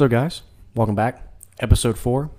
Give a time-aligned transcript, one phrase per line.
[0.00, 0.40] So, guys,
[0.74, 1.22] welcome back.
[1.58, 2.30] Episode four.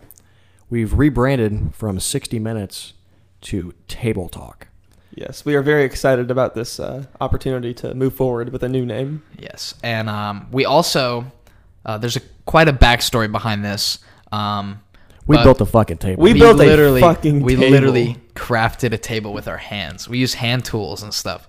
[0.72, 2.94] We've rebranded from 60 Minutes
[3.42, 4.70] to Table Talk.
[5.14, 8.84] Yes, we are very excited about this uh, opportunity to move forward with a new
[8.84, 9.22] name.
[9.38, 11.32] Yes, and um, we also
[11.86, 14.00] uh, there's a quite a backstory behind this.
[14.32, 14.82] Um,
[15.28, 16.24] We built a fucking table.
[16.24, 17.70] We built a literally, fucking we table.
[17.70, 20.10] literally crafted a table with our hands.
[20.10, 21.48] We use hand tools and stuff.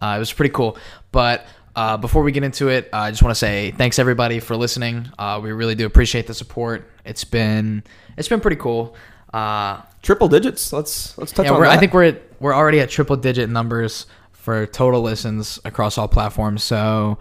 [0.00, 0.78] Uh, it was pretty cool.
[1.10, 1.44] But
[1.78, 5.08] uh, before we get into it, I just want to say thanks everybody for listening.
[5.16, 6.90] Uh, we really do appreciate the support.
[7.04, 7.84] It's been
[8.16, 8.96] it's been pretty cool.
[9.32, 10.72] Uh, Triple digits.
[10.72, 11.70] Let's let's touch yeah, on that.
[11.70, 16.08] I think we're at, we're already at triple digit numbers for total listens across all
[16.08, 16.64] platforms.
[16.64, 17.18] So,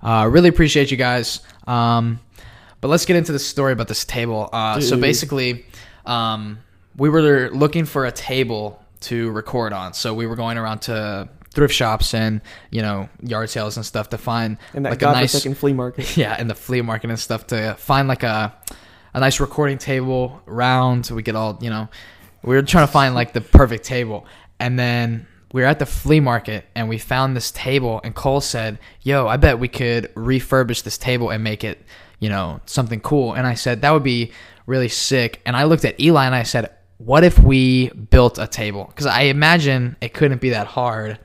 [0.00, 1.40] uh, really appreciate you guys.
[1.66, 2.20] Um,
[2.80, 4.48] but let's get into the story about this table.
[4.50, 5.66] Uh, so basically,
[6.06, 6.60] um,
[6.96, 9.92] we were looking for a table to record on.
[9.92, 12.40] So we were going around to thrift shops and
[12.70, 16.16] you know yard sales and stuff to find in that like a nice flea market.
[16.16, 18.54] yeah, in the flea market and stuff to find like a
[19.14, 21.06] a nice recording table round.
[21.06, 21.88] So we could all, you know,
[22.42, 24.26] we were trying to find like the perfect table.
[24.58, 28.40] And then we were at the flea market and we found this table and Cole
[28.40, 31.84] said, "Yo, I bet we could refurbish this table and make it,
[32.20, 34.32] you know, something cool." And I said, "That would be
[34.66, 36.70] really sick." And I looked at Eli and I said,
[37.04, 41.18] "What if we built a table?" Cuz I imagine it couldn't be that hard.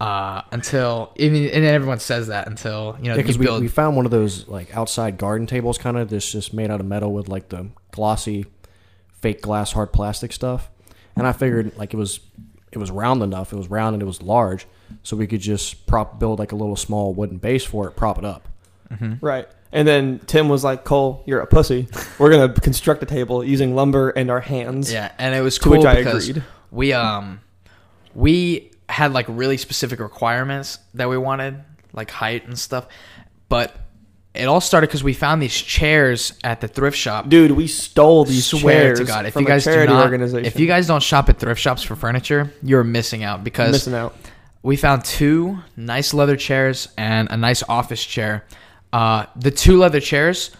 [0.00, 3.68] Uh, until even and then everyone says that until you know because you we, we
[3.68, 6.86] found one of those like outside garden tables, kind of this just made out of
[6.86, 8.46] metal with like the glossy,
[9.20, 10.70] fake glass, hard plastic stuff.
[11.16, 12.20] And I figured like it was
[12.72, 14.66] it was round enough, it was round and it was large,
[15.02, 18.16] so we could just prop build like a little small wooden base for it, prop
[18.16, 18.48] it up.
[19.20, 19.48] Right.
[19.72, 21.88] And then Tim was like, "Cole, you're a pussy.
[22.18, 25.72] We're gonna construct a table using lumber and our hands." Yeah, and it was cool
[25.72, 26.44] which I because agreed.
[26.70, 27.40] we um
[28.14, 32.88] we had like really specific requirements that we wanted, like height and stuff.
[33.48, 33.76] But
[34.34, 37.28] it all started because we found these chairs at the thrift shop.
[37.28, 40.66] Dude, we stole these Swear chairs to God, if you guys do not, if you
[40.66, 44.14] guys don't shop at thrift shops for furniture, you're missing out because missing out,
[44.62, 48.44] we found two nice leather chairs and a nice office chair.
[48.92, 50.50] Uh, the two leather chairs,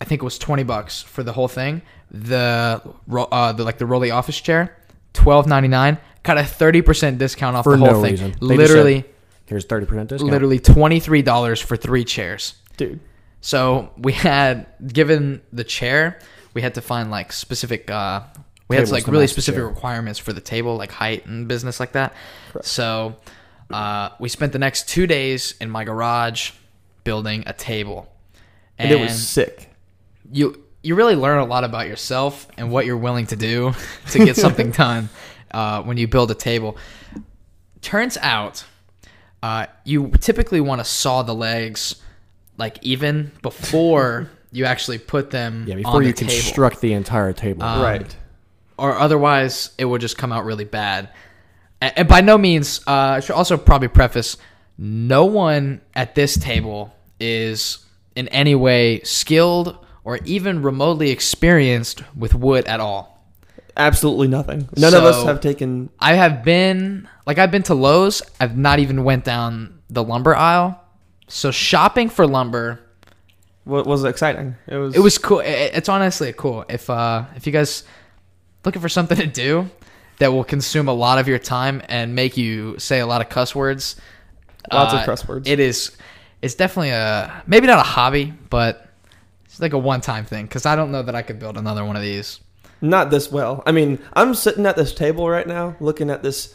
[0.00, 1.82] I think it was twenty bucks for the whole thing.
[2.10, 2.80] The,
[3.10, 4.76] uh, the like the rolly office chair,
[5.12, 5.98] twelve ninety nine.
[6.22, 8.10] Got a thirty percent discount off For the whole no thing.
[8.12, 8.30] reason.
[8.40, 9.04] They Literally,
[9.46, 10.30] Here's thirty percent discount.
[10.32, 12.54] literally twenty three dollars for three chairs.
[12.76, 13.00] dude.
[13.40, 16.18] So we had given the chair,
[16.54, 17.88] we had to find like specific.
[17.90, 18.22] Uh,
[18.68, 19.68] we had like really specific chair.
[19.68, 22.12] requirements for the table, like height and business like that.
[22.62, 23.14] So
[23.70, 26.50] uh, we spent the next two days in my garage
[27.06, 28.06] building a table,
[28.78, 29.70] And, it was sick.
[30.30, 33.72] you you really learn a lot about yourself and what you're willing to do
[34.12, 35.08] to get something done
[35.52, 36.76] uh, when you build a table.
[37.80, 38.64] Turns out,
[39.42, 41.96] uh, you typically want to saw the legs
[42.58, 46.92] like even before you actually put them yeah, on before the you table, construct the
[46.92, 47.62] entire table.
[47.62, 48.16] Um, right.
[48.78, 51.10] or otherwise it would just come out really bad.
[51.82, 54.36] A- And by no means, uh, I should also probably preface:
[54.78, 57.84] no one at this table is
[58.14, 63.24] in any way skilled or even remotely experienced with wood at all.
[63.76, 64.68] Absolutely nothing.
[64.76, 65.90] None of us have taken.
[65.98, 68.22] I have been like I've been to Lowe's.
[68.40, 70.80] I've not even went down the lumber aisle.
[71.28, 72.80] So shopping for lumber,
[73.64, 74.54] What was exciting?
[74.66, 74.96] It was.
[74.96, 75.40] it was cool.
[75.44, 76.64] It's honestly cool.
[76.68, 77.84] If uh if you guys
[78.64, 79.68] looking for something to do
[80.18, 83.28] that will consume a lot of your time and make you say a lot of
[83.28, 83.96] cuss words,
[84.72, 85.46] Lots of uh, cuss words.
[85.48, 85.94] It is.
[86.42, 88.88] It's definitely a maybe not a hobby, but
[89.44, 90.46] it's like a one time thing.
[90.46, 92.40] Because I don't know that I could build another one of these.
[92.80, 93.62] not this well.
[93.66, 96.54] I mean, I'm sitting at this table right now, looking at this,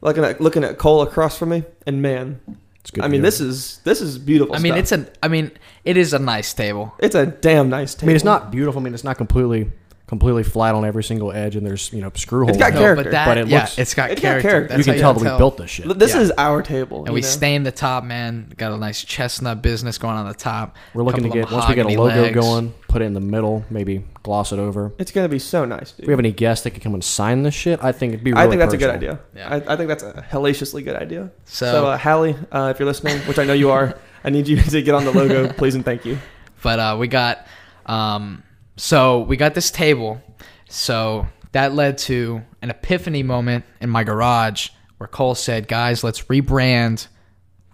[0.00, 2.40] looking at looking at Cole across from me, and man,
[2.80, 3.04] it's good.
[3.04, 4.54] I mean, this is this is beautiful.
[4.54, 5.00] I mean, stuff.
[5.00, 5.24] it's a.
[5.24, 5.50] I mean,
[5.84, 6.94] it is a nice table.
[6.98, 8.06] it's a damn nice table.
[8.06, 8.80] I mean, it's not beautiful.
[8.80, 9.70] I mean, it's not completely
[10.10, 12.50] completely flat on every single edge, and there's you know screw holes.
[12.50, 12.80] It's got in it.
[12.80, 14.48] character, but that, but it yeah, looks- it's got it's got character.
[14.50, 14.68] character.
[14.76, 15.98] That's you can tell that we built this shit.
[15.98, 16.20] This yeah.
[16.20, 17.26] is our table, And we know?
[17.26, 18.52] stained the top, man.
[18.58, 20.76] Got a nice chestnut business going on the top.
[20.92, 22.34] We're looking to get once we get a logo legs.
[22.34, 24.92] going, put it in the middle, maybe gloss it over.
[24.98, 26.00] It's gonna be so nice, dude.
[26.00, 28.24] If we have any guests that could come and sign this shit, I think it'd
[28.24, 28.32] be.
[28.32, 29.20] Really I think that's a good idea.
[29.34, 29.48] Yeah.
[29.48, 31.30] I, I think that's a hellaciously good idea.
[31.44, 34.48] So, So, uh, Hallie, uh, if you're listening, which I know you are, I need
[34.48, 36.18] you to get on the logo, please and thank you.
[36.62, 37.46] but uh, we got,
[37.86, 38.42] um,
[38.80, 40.22] so we got this table.
[40.68, 46.22] So that led to an epiphany moment in my garage where Cole said, "Guys, let's
[46.22, 47.08] rebrand,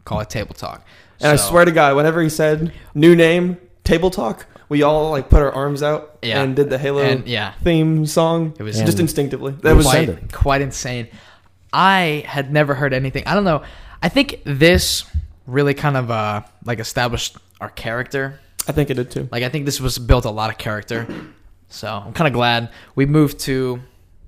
[0.05, 0.85] call it Table Talk."
[1.20, 5.29] And I swear to God, whenever he said new name, table talk, we all like
[5.31, 6.43] put our arms out Yeah.
[6.43, 8.52] and did the Halo and yeah, theme song.
[8.59, 9.52] It was- just instinctively.
[9.52, 10.32] It That was was quite, excited.
[10.32, 11.09] quite insane.
[11.73, 13.23] I had never heard anything.
[13.26, 13.62] I don't know.
[14.02, 15.05] I think this
[15.47, 18.41] really kind of uh, like established our character.
[18.68, 19.28] I think it did too.
[19.30, 21.06] Like I think this was built a lot of character.
[21.68, 23.80] So I'm kind of glad we moved to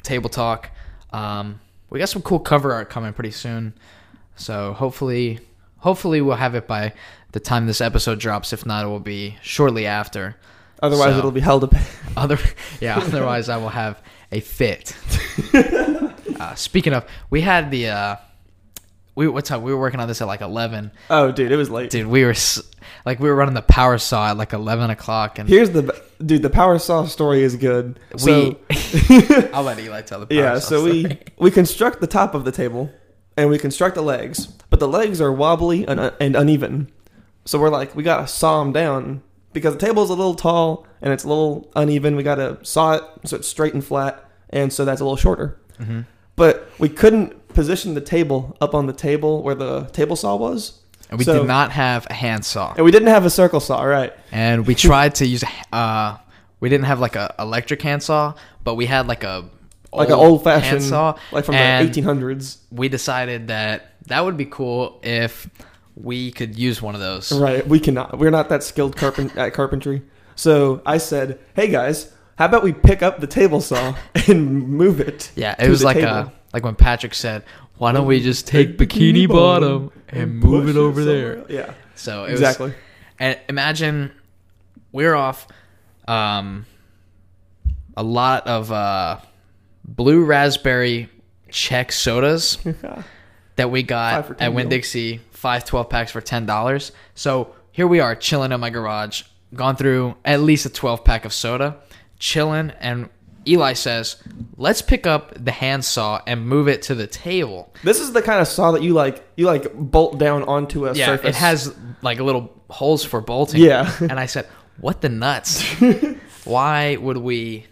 [0.02, 0.70] Table Talk.
[1.12, 3.74] Um, we got some cool cover art coming pretty soon.
[4.36, 5.40] So hopefully,
[5.78, 6.92] hopefully we'll have it by
[7.32, 8.52] the time this episode drops.
[8.52, 10.36] If not, it will be shortly after.
[10.82, 11.74] Otherwise, So- it'll be held up.
[12.16, 12.38] Other,
[12.80, 12.98] yeah.
[12.98, 14.00] Otherwise, I will have
[14.30, 14.96] a fit.
[16.40, 17.88] uh, speaking of, we had the.
[17.88, 18.16] Uh,
[19.18, 19.62] we what time?
[19.62, 20.92] We were working on this at like eleven.
[21.10, 21.90] Oh, dude, it was late.
[21.90, 22.36] Dude, we were
[23.04, 26.42] like we were running the power saw at like eleven o'clock, and Here's the dude.
[26.42, 27.98] The power saw story is good.
[28.16, 29.48] So, we.
[29.52, 31.22] I'll let Eli tell the power yeah, saw so we story.
[31.36, 32.90] we construct the top of the table,
[33.36, 36.88] and we construct the legs, but the legs are wobbly and, and uneven.
[37.44, 39.22] So we're like, we gotta saw them down
[39.52, 42.14] because the table's a little tall and it's a little uneven.
[42.14, 45.58] We gotta saw it so it's straight and flat, and so that's a little shorter.
[45.80, 46.06] Mhm.
[46.36, 50.60] But we couldn't position the table up on the table where the table saw was,
[51.10, 53.82] And we So- did not have a handsaw, and we didn't have a circle saw.
[53.82, 54.12] Right?
[54.30, 55.42] and we tried to use.
[55.42, 56.16] a- Uh,
[56.60, 59.44] we didn't have like a electric handsaw, but we had like a
[59.92, 62.58] Like an old-fashioned- handsaw, Like from and the 1800s.
[62.70, 63.76] we decided that
[64.06, 65.48] that would be cool if
[65.96, 67.32] we could use one of those.
[67.32, 67.66] Right.
[67.66, 68.18] We cannot.
[68.18, 70.02] We're not that skilled carpent at carpentry.
[70.36, 73.94] So I said, "Hey guys, how about we pick up the table saw
[74.28, 76.08] and move it?" Yeah, it was like table.
[76.28, 77.44] a like when Patrick said,
[77.76, 81.74] "Why don't we just take Bikini Bottom and move it over there?" Yeah.
[81.94, 82.74] So it was, Exactly.
[83.18, 84.12] And imagine
[84.92, 85.48] we're off
[86.06, 86.66] um,
[87.96, 89.18] a lot of uh,
[89.84, 91.08] blue raspberry
[91.50, 92.58] Chek sodas
[93.56, 96.90] that we got at 10 Winn Dixie, five 12 packs for $10.
[97.14, 99.22] So here we are chilling in my garage,
[99.54, 101.76] gone through at least a 12 pack of soda,
[102.18, 102.70] chilling.
[102.80, 103.08] And
[103.48, 104.16] Eli says,
[104.56, 107.72] let's pick up the handsaw and move it to the table.
[107.82, 109.26] This is the kind of saw that you like.
[109.36, 111.30] You like bolt down onto a Yeah, surface.
[111.30, 113.62] it has like little holes for bolting.
[113.62, 113.90] Yeah.
[114.00, 114.46] and I said,
[114.80, 115.62] "What the nuts?
[116.44, 117.66] Why would we?"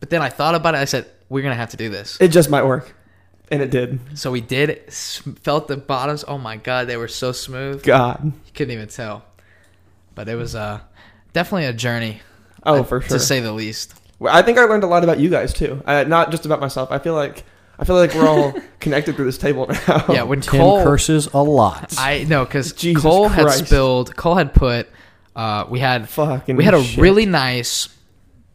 [0.00, 0.78] But then I thought about it.
[0.78, 2.94] I said, "We're gonna have to do this." It just might work,
[3.50, 4.00] and it did.
[4.18, 4.92] So we did.
[4.92, 6.24] Felt the bottoms.
[6.26, 7.82] Oh my god, they were so smooth.
[7.82, 8.24] God.
[8.24, 9.24] You couldn't even tell.
[10.14, 10.80] But it was uh,
[11.32, 12.20] definitely a journey.
[12.64, 13.18] Oh, for sure.
[13.18, 13.94] to say the least.
[14.18, 15.82] Well, I think I learned a lot about you guys too.
[15.86, 16.90] Uh, not just about myself.
[16.90, 17.44] I feel like
[17.78, 20.04] I feel like we're all connected through this table now.
[20.08, 21.94] Yeah, when Tim Cole, curses a lot.
[21.98, 23.66] I know because Jesus Cole had Christ.
[23.66, 24.16] spilled.
[24.16, 24.88] Cole had put.
[25.36, 27.00] Uh, we had Fucking we had a shit.
[27.00, 27.88] really nice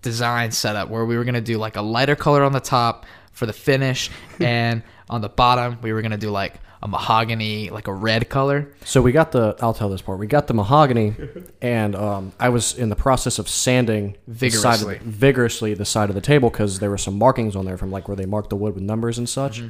[0.01, 3.45] design setup where we were gonna do like a lighter color on the top for
[3.45, 7.93] the finish, and on the bottom we were gonna do like a mahogany, like a
[7.93, 8.67] red color.
[8.83, 9.55] So we got the.
[9.61, 10.19] I'll tell this part.
[10.19, 11.15] We got the mahogany,
[11.61, 15.09] and um, I was in the process of sanding the side of the- Vigorously.
[15.09, 18.09] vigorously the side of the table because there were some markings on there from like
[18.09, 19.61] where they marked the wood with numbers and such.
[19.61, 19.69] Mm-hmm.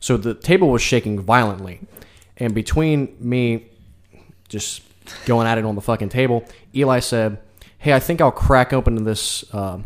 [0.00, 1.80] So the table was shaking violently,
[2.36, 3.68] and between me
[4.48, 4.82] just
[5.26, 6.44] going at it on the fucking table,
[6.74, 7.38] Eli said,
[7.78, 9.78] "Hey, I think I'll crack open this." Uh,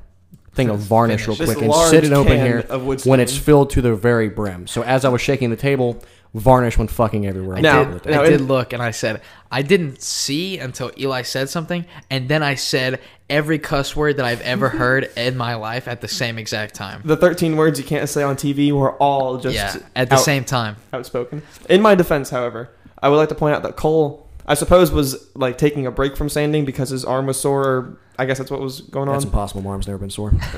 [0.55, 3.01] Thing of varnish real This quick and large sit it open can here of wood
[3.07, 3.45] when it's staining.
[3.47, 4.67] filled to the very brim.
[4.67, 6.03] So as I was shaking the table,
[6.34, 7.56] varnish went fucking everywhere.
[7.56, 8.20] on the Now- table.
[8.20, 9.20] I did in- look and I said
[9.50, 14.25] I didn't see until Eli said something, and then I said every cuss word that
[14.26, 17.02] I've ever heard in my life at the same exact time.
[17.05, 20.20] The 13 words you can't say on TV were all just yeah, at the out-
[20.23, 20.76] same time.
[20.93, 21.43] outspoken.
[21.69, 22.70] In my defense, however,
[23.02, 26.16] I would like to point out that Cole, I suppose, was like taking a break
[26.16, 27.62] from sanding because his arm was sore.
[27.64, 29.28] Or I guess that's what was going That's on.
[29.28, 29.62] impossible.
[29.62, 30.32] My arm's never been sore.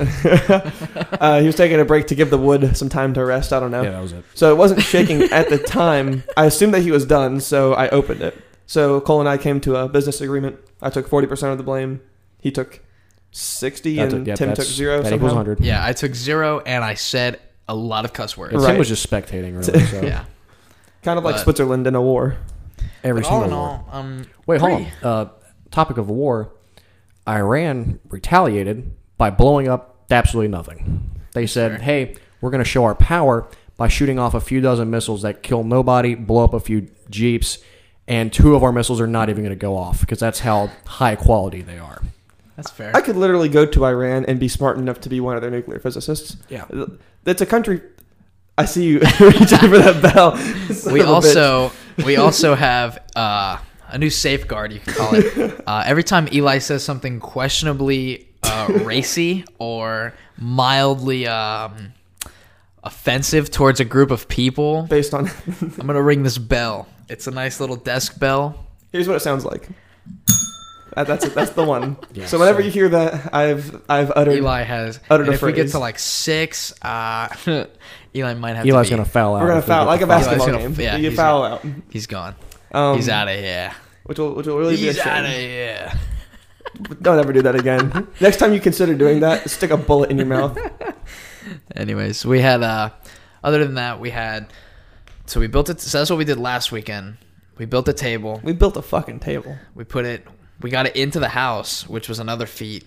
[1.21, 3.53] uh, he was taking a break to give the wood some time to rest.
[3.53, 3.83] I don't know.
[3.83, 4.25] Yeah, that was it.
[4.35, 6.25] So it wasn't shaking at the time.
[6.37, 8.37] I assumed that he was done, so I opened it.
[8.67, 10.59] So Cole and I came to a business agreement.
[10.81, 12.01] I took 40% of the blame.
[12.41, 12.81] He took
[13.33, 15.45] 60 That and took- yeah, Tim took that's- zero That equals somehow.
[15.45, 15.61] 100.
[15.61, 18.55] Yeah, I took zero and I said a lot of cuss words.
[18.55, 18.71] And Right.
[18.71, 19.85] Tim was just spectating, really.
[19.87, 20.25] So Yeah.
[21.03, 22.37] Kind of like But- Switzerland in a war.
[23.03, 23.69] Every But all single in war.
[23.69, 25.09] all, um, Wait, hold pretty- on.
[25.09, 25.29] Uh,
[25.71, 26.51] topic of war.
[27.29, 31.11] Iran retaliated by blowing up absolutely nothing.
[31.33, 31.81] They said, Sure.
[31.81, 35.43] "Hey, we're going to show our power by shooting off a few dozen missiles that
[35.43, 37.59] kill nobody, blow up a few jeeps,
[38.07, 40.71] and two of our missiles are not even going to go off because that's how
[40.87, 42.03] high quality they are."
[42.57, 42.93] That's fair.
[42.95, 45.51] I could literally go to Iran and be smart enough to be one of their
[45.51, 46.37] nuclear physicists.
[46.49, 46.67] Yeah.
[47.25, 47.81] that's a country.
[48.57, 50.33] I see you reaching for that bell.
[50.93, 51.09] We of bitch.
[51.09, 53.59] also we also have uh,
[53.89, 55.61] a new safeguard you can call it.
[55.67, 61.93] Uh, every time Eli says something questionably uh, racy or mildly um,
[62.83, 65.31] offensive towards a group of people, based on.
[65.61, 66.87] I'm gonna ring this bell.
[67.09, 68.67] It's a nice little desk bell.
[68.93, 69.69] Here's what it sounds like.
[70.95, 71.35] That, that's it.
[71.35, 71.97] That's the one.
[72.15, 74.35] Yeah, so whenever so- you hear that, I've I've uttered.
[74.37, 75.01] Eli has.
[75.11, 77.29] uttered and a if we get to like six, uh,
[78.15, 78.97] Eli might have Eli's to be.
[78.97, 79.43] going to foul out.
[79.43, 80.19] We're gonna if we foul get like a the foul.
[80.21, 80.75] basketball gonna- game.
[80.81, 81.65] yeah, you he's foul out.
[81.91, 82.35] He's gone.
[82.73, 83.73] Um, He's out of here.
[84.05, 85.93] Which will which will really be a He's out of here.
[87.03, 88.09] Don't ever do that again.
[88.21, 90.59] Next time you consider doing that, stick a bullet in your mouth.
[91.77, 92.91] Anyways, we had uh
[93.43, 94.53] other than that, we had
[95.27, 97.17] so we built it so that's what we did last weekend.
[97.59, 98.41] We built a table.
[98.43, 99.57] We built a fucking table.
[99.75, 100.27] We put it
[100.61, 102.85] we got it into the house, which was another feat.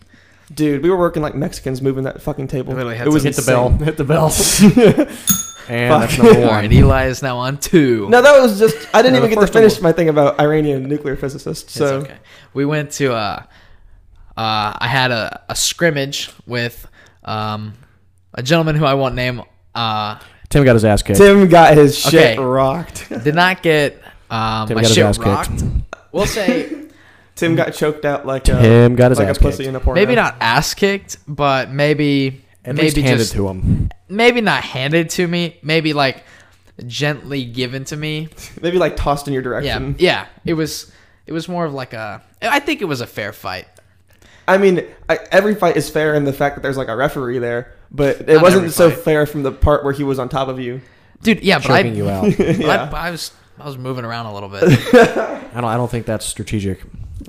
[0.54, 2.74] Dude, we were working like Mexicans moving that fucking table.
[2.74, 3.70] Literally had it was to Hit the bell.
[3.70, 4.28] Hit the bell.
[5.70, 6.00] and Fuck.
[6.10, 6.50] that's number All one.
[6.50, 8.08] right, Eli is now on two.
[8.10, 9.82] No, that was just I didn't No, even the get to first one finish was-
[9.84, 11.64] my thing about Iranian nuclear physicists.
[11.66, 12.16] It's So okay.
[12.54, 13.44] We went to uh
[14.38, 16.88] uh I had a, a scrimmage with
[17.26, 17.74] um
[18.34, 19.42] a gentleman who I won't name
[19.76, 20.20] uh
[20.50, 21.18] Tim got his ass kicked.
[21.20, 22.38] Tim got his shit Okay.
[22.40, 23.10] rocked.
[23.10, 25.28] did not get um Tim my got his shit ass kicked.
[25.28, 25.64] rocked.
[26.14, 26.87] We'll say
[27.38, 27.58] Tim mm.
[27.58, 29.70] got choked out like a, Tim got his like a pussy kicked.
[29.70, 30.00] in a porno.
[30.02, 33.90] maybe not ass kicked, but maybe At maybe least handed just to him.
[34.10, 36.24] maybe not handed to me, maybe like
[36.86, 38.30] gently given to me.
[38.62, 39.96] Maybe like tossed in your Yeah, direction.
[39.98, 40.28] yeah.
[40.46, 40.92] It was
[41.26, 42.22] it was more of like a.
[42.42, 43.66] I think it was a fair fight.
[44.48, 47.40] I mean, I, every fight is fair in the fact that there's like a referee
[47.40, 49.00] there, but it Not wasn't so fight.
[49.00, 50.82] fair from the part where he was on top of you.
[51.24, 51.44] dude.
[51.44, 52.32] Yeah, but I, Choking you out.
[52.38, 52.90] but Yeah.
[52.94, 54.64] I, I was I was moving around a little bit.
[54.64, 55.66] I don't.
[55.66, 56.80] I don't think that's strategic.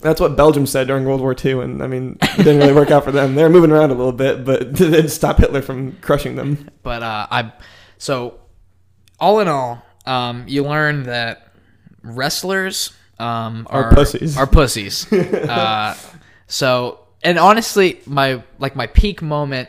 [0.01, 2.91] That's what Belgium said during World War II, and I mean, it didn't really work
[2.91, 3.35] out for them.
[3.35, 6.69] They were moving around a little bit, but it didn't stop Hitler from crushing them.
[6.83, 7.53] but uh, I
[7.99, 8.39] so
[9.19, 11.53] all in all, um, you learn that
[12.03, 14.37] wrestlers um, Are are, pussies.
[14.37, 15.13] Are pussies.
[15.13, 15.97] uh,
[16.47, 19.69] so and honestly, my like my peak moment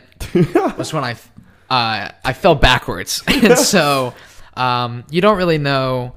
[0.78, 1.12] was when I
[1.68, 4.14] uh, I fell backwards, and so
[4.54, 6.14] um, you don't really know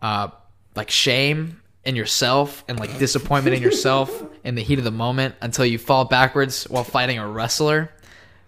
[0.00, 0.28] uh,
[0.74, 5.34] like shame in yourself and like disappointment in yourself in the heat of the moment
[5.40, 7.90] until you fall backwards while fighting a wrestler.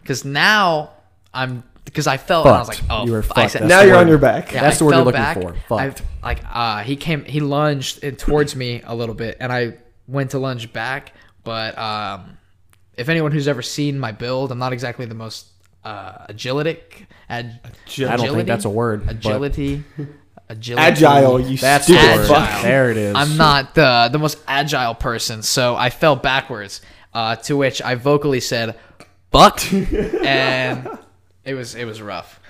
[0.02, 0.90] Because now
[1.32, 3.52] I'm because I fell and I was like, oh, You were f- I fucked.
[3.52, 4.52] said- now you're on your back.
[4.52, 5.38] yeah, That's I the word you're looking back.
[5.68, 5.74] for.
[5.76, 9.74] I, like uh, he came, he lunged in towards me a little bit, and I
[10.08, 11.12] went to lunge back.
[11.42, 12.38] But um,
[12.96, 15.46] if anyone who's ever seen my build, I'm not exactly the most
[15.84, 17.06] uh, agilitic.
[17.28, 17.50] Ag-
[17.86, 19.04] Agil- I don't think that's a word.
[19.06, 19.84] but Agility.
[20.48, 20.82] Agility.
[20.86, 22.28] Agile, you That's the stupid word.
[22.28, 22.62] fuck.
[22.62, 23.14] There it is.
[23.16, 26.80] I'm not the the most agile person, so I fell backwards.
[27.14, 28.76] Uh, to which I vocally said,
[29.30, 30.88] "Buck," and
[31.44, 32.40] it was it was rough.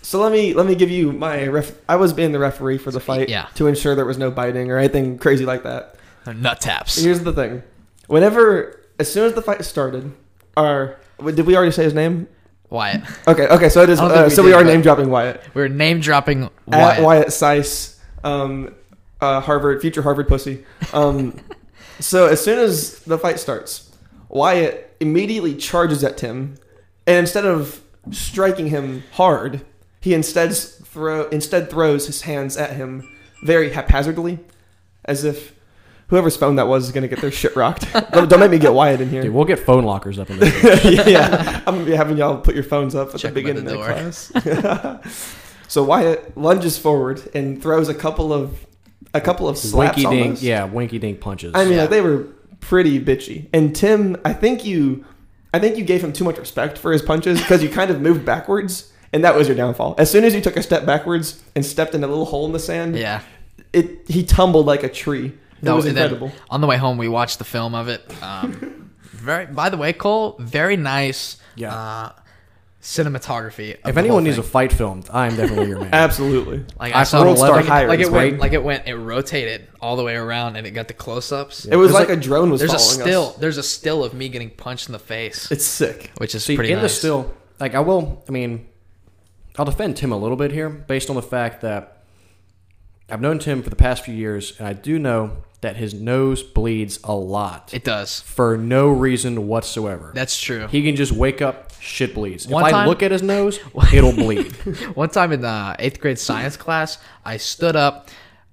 [0.00, 1.72] So let me let me give you my ref.
[1.88, 3.48] I was being the referee for the fight Yeah.
[3.56, 5.96] to ensure there was no biting or anything crazy like that.
[6.26, 7.00] Nut taps.
[7.02, 7.62] Here's the thing:
[8.06, 10.12] whenever, as soon as the fight started,
[10.56, 12.28] our did we already say his name?
[12.72, 13.02] Wyatt.
[13.28, 14.00] Okay, okay, so it is.
[14.00, 15.42] I don't think Uh, we so we are name dropping Wyatt.
[15.54, 17.02] We're name dropping At Wyatt.
[17.04, 18.74] Wyatt Seiss, um,
[19.20, 20.64] uh, Harvard, future Harvard pussy.
[20.92, 21.38] Um,
[22.00, 23.92] so as soon as the fight starts,
[24.28, 26.56] Wyatt immediately charges at Tim,
[27.06, 29.64] and instead of striking him hard,
[30.00, 33.06] he instead throw instead throws his hands at him
[33.44, 34.38] very haphazardly,
[35.04, 35.54] as if
[36.12, 37.90] whoever's phone that was is gonna get their shit rocked.
[38.12, 39.22] don't, don't make me get Wyatt in here.
[39.22, 40.84] Dude, we'll get phone lockers up in this.
[41.06, 43.64] yeah, I'm gonna be having y'all put your phones up at Check the 'em at
[43.64, 45.42] beginning the of class.
[45.68, 48.66] so Wyatt lunges forward and throws a couple of
[49.14, 49.96] a couple of slaps.
[49.96, 50.24] winky dink.
[50.26, 50.42] almost.
[50.42, 51.52] Yeah, winky dink punches.
[51.54, 51.80] I mean, Yeah.
[51.82, 52.26] like, they were
[52.60, 53.46] pretty bitchy.
[53.54, 55.04] And Tim, I think you,
[55.54, 58.00] I think you gave him too much respect for his punches because you kind of
[58.02, 59.94] moved backwards, and that was your downfall.
[59.96, 62.52] As soon as you took a step backwards and stepped in a little hole in
[62.52, 63.22] the sand, yeah.
[63.72, 65.32] it he tumbled like a tree.
[65.62, 66.32] It No, was incredible.
[66.50, 68.02] on the way home, we watched the film of it.
[68.22, 69.46] Um, very.
[69.46, 71.38] By the way, Cole, very nice.
[71.54, 71.72] Yeah.
[71.74, 72.12] Uh,
[72.82, 73.76] cinematography.
[73.86, 75.90] if anyone needs a fight filmed, I'm definitely your man.
[75.92, 76.64] Absolutely.
[76.80, 78.12] like I I saw saw World Star Eleven- Hires, like it right?
[78.32, 81.66] went like it went it rotated all the way around and it got the close-ups.
[81.66, 83.36] It was There's like, a drone was There's a still us.
[83.36, 86.10] there's a still of me getting punched in the face, It's sick.
[86.18, 88.24] which is See, pretty in the still, like I will.
[88.28, 88.66] I mean,
[89.56, 92.01] I'll defend Tim a little bit here, based on the fact that
[93.10, 96.42] I've known Tim for the past few years, and I do know that his nose
[96.42, 98.20] bleeds a lot it does.
[98.20, 100.10] for no reason whatsoever.
[100.14, 100.66] That's true.
[100.66, 102.48] he can just wake up, shit bleeds.
[102.48, 103.60] One if I look at his nose,
[103.92, 104.52] it'll bleed.
[104.96, 108.08] One time in the eighth grade science class, I stood up.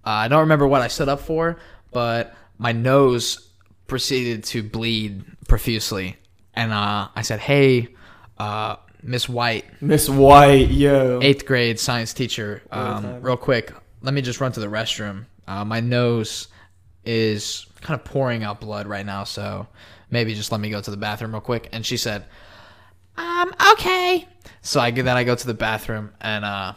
[0.06, 1.58] Uh, I don't remember what I stood up for,
[1.91, 3.50] but my nose
[3.88, 6.15] proceeded to bleed profusely,
[6.53, 7.88] and uh, I said, "Hey,
[8.38, 11.20] uh, Miss White, Miss White, yo.
[11.24, 15.25] eighth grade science teacher, um, real quick, let me just run to the restroom.
[15.48, 16.48] Uh, my nose
[17.06, 19.68] is kind of pouring out blood right now, so
[20.12, 22.25] maybe just let me go to the bathroom real quick." And she said,
[23.18, 24.27] "Um, okay."
[24.62, 26.74] So I get that I go to the bathroom, and uh,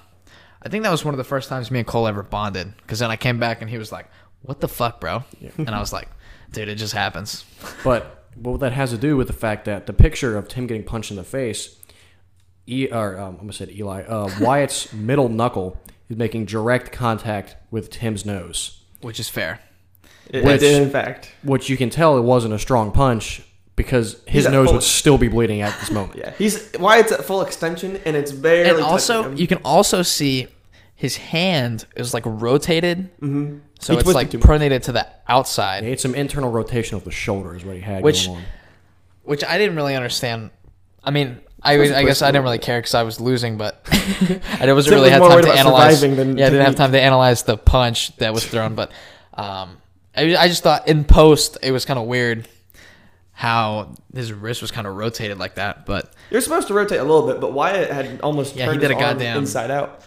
[0.63, 2.75] I think that was one of the first times me and Cole ever bonded.
[2.79, 4.07] Because then I came back and he was like,
[4.43, 5.25] "What the fuck, bro?"
[5.59, 6.09] And I was like,
[6.51, 7.45] "Dude, it just happens."
[7.85, 10.85] But what that has to do with the fact that the picture of Tim getting
[10.85, 11.77] punched in the face,
[12.67, 15.79] e, or um, I'm gonna say Eli, uh, Wyatt's middle knuckle
[16.13, 18.81] is making direct contact with Tim's nose.
[19.01, 19.61] Which is fair.
[20.31, 21.33] It, Which- it did, in fact.
[21.43, 23.43] Which you can tell it wasn't a strong punch
[23.75, 26.17] because his He's nose full- would still be bleeding at this moment.
[26.19, 28.71] Yeah, he's why it's at full extension, and it's barely.
[28.71, 29.37] and also him.
[29.39, 30.47] you can also see
[30.95, 33.61] his hand is like rotated, Mhm.
[33.81, 37.11] so He it's like pronated to the outside, He had some internal rotation of the
[37.11, 38.45] shoulder is what he had Which- going on.
[39.25, 40.51] which I didn't really understand.
[41.03, 43.03] I mean, I, Supposed was, I guess twist I a didn't really care because I
[43.05, 46.01] was losing, but I wasn't really was had time to analyze.
[46.01, 48.91] than Yeah, I didn't have time to analyze the punch that was thrown, but
[49.35, 49.77] um,
[50.17, 52.49] I, I just thought in post it was kind of weird
[53.33, 57.05] how his wrist was kind of rotated like that, but You're supposed to rotate a
[57.05, 60.03] little bit, but Wyatt had almost Yeah, turned he did his a goddamn- inside out.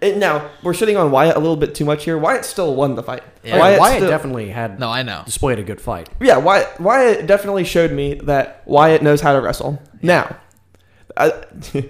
[0.00, 2.16] And now we're shitting on Wyatt a little bit too much here.
[2.16, 3.24] Wyatt still won the fight.
[3.42, 3.58] Yeah.
[3.58, 5.22] Wyatt, Wyatt still- definitely had no, I know.
[5.24, 6.08] displayed a good fight.
[6.20, 9.82] Yeah, Wyatt, Wyatt definitely showed me that Wyatt knows how to wrestle.
[10.00, 10.36] Now,
[11.18, 11.88] I,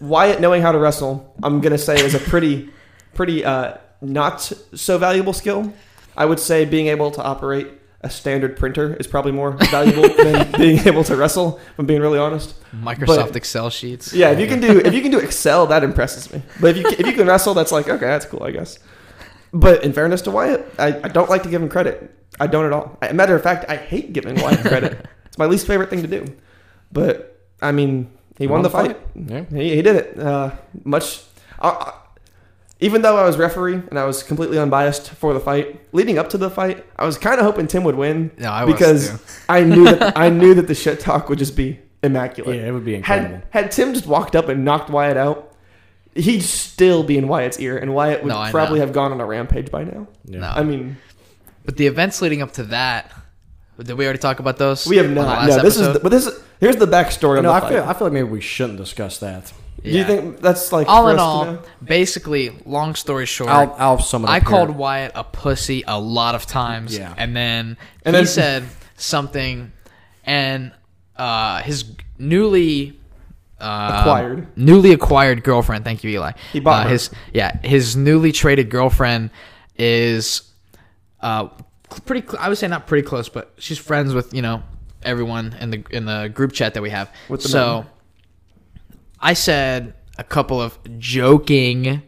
[0.00, 2.70] Wyatt knowing how to wrestle, I'm gonna say is a pretty,
[3.14, 4.40] pretty uh, not
[4.74, 5.72] so valuable skill.
[6.16, 7.68] I would say being able to operate
[8.00, 11.58] a standard printer is probably more valuable than being able to wrestle.
[11.58, 12.54] If I'm being really honest.
[12.72, 14.12] Microsoft Excel sheets.
[14.12, 16.42] Yeah, if you can do if you can do Excel, that impresses me.
[16.60, 18.78] But if you if you can wrestle, that's like okay, that's cool, I guess.
[19.52, 22.14] But in fairness to Wyatt, I, I don't like to give him credit.
[22.38, 22.98] I don't at all.
[23.02, 25.06] A matter of fact, I hate giving Wyatt credit.
[25.26, 26.24] it's my least favorite thing to do.
[26.92, 28.98] But I mean, he, won, the fight.
[29.14, 29.44] Yeah.
[29.50, 30.18] He, he did it.
[30.18, 30.52] Uh,
[30.84, 31.22] much.
[31.60, 31.92] Uh, uh,
[32.80, 36.28] even though I was referee and I was completely unbiased for the fight, leading up
[36.30, 39.42] to the fight, I was kind of hoping Tim would win No, I was because.
[39.48, 42.56] I knew that I knew that the shit talk would just be immaculate.
[42.60, 43.42] Yeah, it would be incredible.
[43.50, 45.52] Had had Tim just walked up and knocked Wyatt out,
[46.14, 48.86] he'd still be in Wyatt's ear, and Wyatt would No, probably know.
[48.86, 50.06] have gone on a rampage by now.
[50.26, 50.38] Yeah.
[50.40, 50.46] No.
[50.46, 50.96] I mean,
[51.64, 53.10] But the events leading up to that,
[53.82, 54.86] did we already talk about those?
[54.86, 55.48] we have not.
[55.48, 55.94] No, this is.
[55.94, 57.42] The, but this is here's the backstory.
[57.42, 57.84] No, I the feel.
[57.84, 59.52] I feel like maybe we shouldn't discuss that.
[59.82, 61.62] Do you think that's like all for in us to all, know?
[61.84, 64.48] basically, long story short, I'll, I'll sum it up I here.
[64.48, 67.14] called Wyatt a pussy a lot of times, Yeah.
[67.16, 68.64] and then And he then- said
[68.96, 69.70] something,
[70.24, 70.72] and
[71.16, 71.84] uh, his
[72.18, 72.98] newly
[73.60, 74.48] uh, Acquired.
[74.56, 75.84] newly acquired girlfriend.
[75.84, 76.32] Thank you, Eli.
[76.52, 76.90] He bought uh, her.
[76.90, 79.30] his yeah his newly traded girlfriend
[79.76, 80.42] is
[81.20, 81.48] uh
[82.04, 82.26] pretty.
[82.26, 84.62] Cl- I would say not pretty close, but she's friends with you know
[85.02, 87.10] everyone in the in the group chat that we have.
[87.28, 87.86] With the so.
[89.20, 92.02] I said a couple of joking,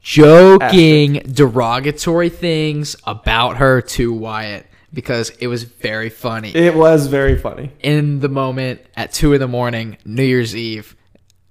[0.00, 7.36] joking, derogatory things about her to Wyatt because it was very funny It was very
[7.36, 7.72] funny.
[7.80, 10.96] in the moment at two in the morning, New Year's Eve,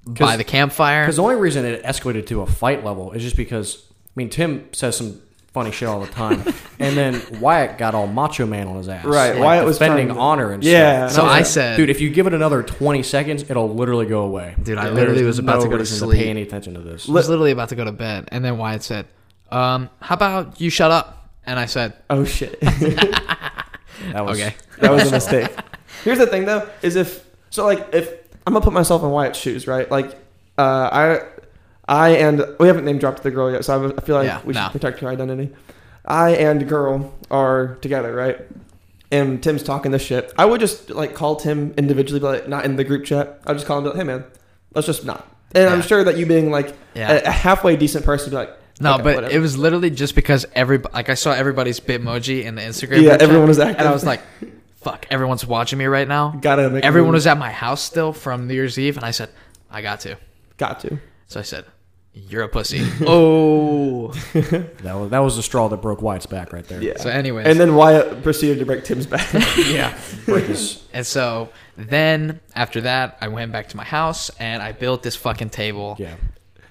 [0.08, 1.04] by the campfire.
[1.04, 4.30] Because the only reason it escalated to a fight level is just because I mean
[4.30, 5.22] Tim says some
[5.56, 6.44] funny shit all the time,
[6.80, 9.06] and then Wyatt got all macho man on his ass.
[9.06, 11.08] Right, like Wyatt was defending trying to- honor and Yeah.
[11.08, 11.16] stuff.
[11.16, 14.22] So And I said- dude, if you give it another twenty seconds, it'll literally go
[14.24, 14.54] away.
[14.62, 16.20] Dude, I literally was about to go to reason sleep.
[16.22, 17.10] pay any attention to this.
[17.10, 19.06] I was literally about to go to bed, and then Wyatt said,
[19.52, 22.60] um, "How about you shut up?" And I said, Oh shit.
[24.12, 25.50] That was "Okay." That was a mistake.
[26.04, 28.10] Here's the thing, though, is if so, like, if
[28.46, 29.90] I'm gonna put myself in Wyatt's shoes, right?
[29.90, 30.12] Like,
[30.58, 31.22] uh, I,
[31.88, 34.42] I and we haven't name dropped the girl yet, so I, I feel like Yeah,
[34.44, 34.70] we should no.
[34.70, 35.54] protect her identity.
[36.06, 38.40] I and girl are together, right?
[39.12, 40.34] And Tim's talking this shit.
[40.38, 43.40] I would just like call Tim individually, but like, not in the group chat.
[43.46, 44.24] I'd just call him, like, "Hey, man,
[44.74, 47.12] let's just not." And I'm sure that you being like Yeah.
[47.14, 49.90] a, a halfway decent person, would be like, No, "Okay, but whatever." it was literally
[49.92, 53.04] just because every like I saw everybody's Bitmoji in the Instagram.
[53.04, 53.80] Yeah, everyone was active.
[53.80, 54.22] and I was like,
[54.82, 56.32] "Fuck!" Everyone's watching me right now.
[56.42, 59.30] gotta Everyone was at my house still from New Year's Eve, and I said,
[59.70, 60.18] "I got to."
[60.58, 60.98] got to.
[61.28, 61.66] So I said,
[62.16, 64.08] "You're a pussy." oh.
[64.34, 66.82] that was that was the straw that broke Wyatt's back right there.
[66.82, 66.98] Yeah.
[66.98, 69.32] So, anyways, and then Wyatt proceeded to break Tim's back.
[69.58, 69.98] yeah.
[70.26, 74.72] Break his- And so then after that, I went back to my house and I
[74.72, 75.96] built this fucking table.
[76.00, 76.16] yeah.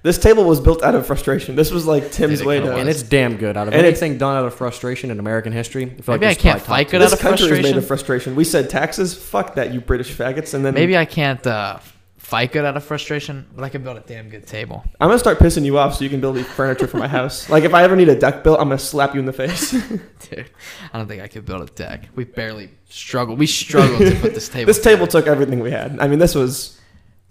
[0.03, 1.55] This table was built out of frustration.
[1.55, 2.75] This was like Tim's way to.
[2.75, 3.57] And it's damn good.
[3.57, 6.21] Out of And it's- anything done out of frustration in American history, I feel like
[6.21, 7.03] Maybe I this can't fight top good two.
[7.05, 8.35] out this country is made of frustration.
[8.35, 9.15] We said taxes.
[9.15, 10.53] Fuck that, you British faggots.
[10.53, 11.79] And then Maybe I can't uh,
[12.25, 14.83] fight good out of frustration, but I can build a damn good table.
[14.99, 17.51] I'm gonna start pissing you off so you can build furniture for my house.
[17.51, 19.71] Like if I ever need a deck built, I'm gonna slap you in the face.
[20.29, 20.49] Dude,
[20.91, 22.09] I don't think I could build a deck.
[22.15, 23.37] We barely struggled.
[23.37, 24.65] We struggled to put this table.
[24.65, 25.99] this table took everything we had.
[25.99, 26.81] I mean, this was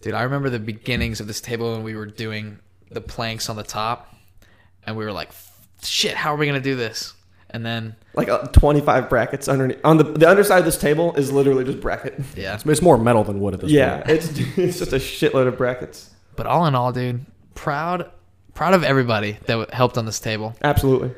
[0.01, 2.61] Dude, I remember the beginnings of this table when we were doing
[2.93, 4.15] the planks on the top,
[4.87, 5.31] and we were like,
[5.83, 7.15] "Shit, how are we gonna do this?"
[7.55, 9.79] And then, like uh, 25 brackets underneath.
[9.85, 12.19] On the the underside of this table is literally just bracket.
[12.35, 12.59] yeah.
[12.65, 14.11] It's more metal than wood at this Yeah, point.
[14.11, 14.27] it's
[14.59, 16.11] it's just a shitload of brackets.
[16.35, 18.11] But all in all, dude, proud,
[18.55, 20.57] proud of everybody that helped on this table.
[20.63, 21.13] Absolutely.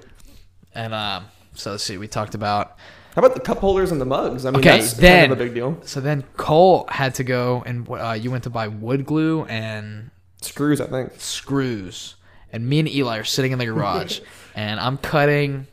[0.75, 2.77] And um, so let's see, we talked about.
[3.15, 4.45] How about the cup holders and the mugs?
[4.45, 5.79] I mean, Okay, that's then- kind of a big deal.
[5.87, 10.11] So then Cole had to go and uh, you went to buy wood glue and
[10.43, 11.13] Screws, I think.
[11.17, 12.17] screws.
[12.53, 14.21] And me and Eli are sitting in the garage,
[14.55, 15.67] and I'm cutting,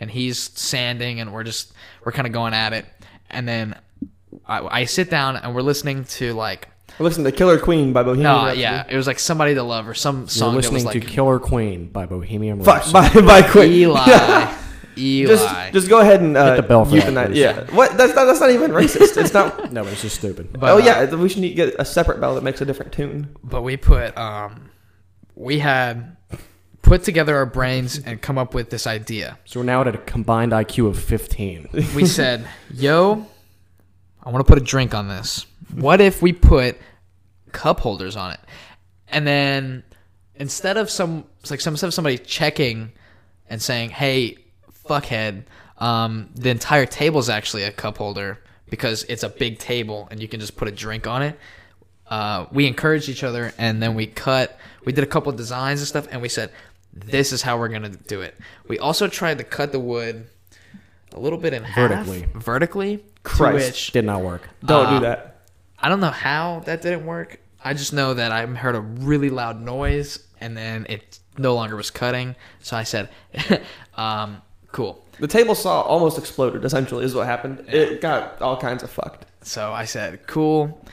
[0.00, 1.72] and he's sanding, and we're just
[2.04, 2.86] we're kind of going at it.
[3.30, 3.76] And then
[4.46, 8.02] I, I sit down and we're listening to like We're listening to Killer Queen by
[8.02, 8.60] Bohemian no, Rhapsody.
[8.60, 10.26] yeah, it was like somebody to love or some song.
[10.26, 13.20] You're song that listening was like to Killer Queen by Bohemian Fuck, Rhapsody.
[13.26, 13.72] by, by Queen.
[13.72, 14.54] Eli.
[14.98, 15.28] Eli.
[15.28, 17.96] Just, just go ahead and uh, Hit the bell for that, euthanize- Yeah, what?
[17.96, 19.16] That's not, that's not even racist.
[19.16, 19.72] It's not.
[19.72, 20.52] no, it's just stupid.
[20.58, 22.64] But, oh uh, yeah, we should need to get a separate bell that makes a
[22.64, 23.36] different tune.
[23.44, 24.70] but we put um
[25.36, 26.16] we had
[26.88, 29.38] put together our brains and come up with this idea.
[29.44, 31.68] So we're now at a combined IQ of 15.
[31.94, 33.26] We said, "Yo,
[34.22, 35.46] I want to put a drink on this.
[35.74, 36.78] What if we put
[37.52, 38.40] cup holders on it?"
[39.08, 39.84] And then
[40.34, 42.92] instead of some like some instead of somebody checking
[43.50, 44.38] and saying, "Hey,
[44.88, 45.44] fuckhead,"
[45.78, 48.38] um, the entire table's actually a cup holder
[48.70, 51.38] because it's a big table and you can just put a drink on it.
[52.06, 54.58] Uh, we encouraged each other and then we cut.
[54.84, 56.50] We did a couple of designs and stuff, and we said,
[56.92, 60.26] "This is how we're gonna do it." We also tried to cut the wood
[61.14, 62.22] a little bit in Vertically.
[62.22, 62.96] half, vertically.
[62.98, 63.66] to Christ.
[63.66, 64.48] which Did not work.
[64.64, 65.40] Don't Uh, do that.
[65.80, 67.40] I don't know how that didn't work.
[67.64, 71.76] I just know that I heard a really loud noise and then it no longer
[71.76, 72.34] was cutting.
[72.60, 73.08] So I said,
[73.96, 75.04] um, cool.
[75.20, 76.64] The table saw almost exploded.
[76.64, 77.64] Essentially, is what happened.
[77.68, 79.24] It got all kinds of fucked.
[79.42, 80.84] So I said, cool.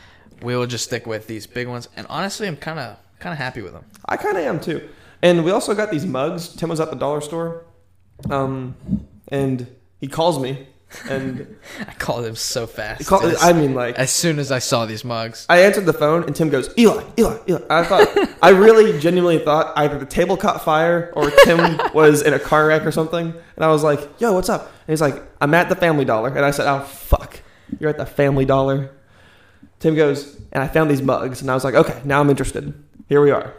[0.41, 1.88] We will just stick with these big ones.
[1.95, 3.86] And honestly, I'm kind of kind of happy with them.
[4.05, 4.88] I kind of am too.
[5.25, 6.49] And we also got these mugs.
[6.49, 7.65] Tim was at the dollar store,
[8.29, 8.75] um,
[9.29, 9.65] and
[9.99, 10.67] he calls me,
[11.09, 13.11] and I called him so fast.
[13.11, 15.47] as, I mean, like as soon as I saw these mugs.
[15.49, 18.07] I answered the phone, and Tim goes, "Eli, Eli, Eli." I thought,
[18.43, 22.67] I really genuinely thought either the table caught fire or Tim was in a car
[22.67, 23.33] wreck or something.
[23.55, 26.29] And I was like, "Yo, what's up?" And he's like, "I'm at the Family Dollar,"
[26.29, 27.41] and I said, "Oh fuck,
[27.79, 28.91] you're at the Family Dollar."
[29.79, 32.75] Tim goes, and I found these mugs, and I was like, "Okay, now I'm interested.
[33.09, 33.55] Here we are."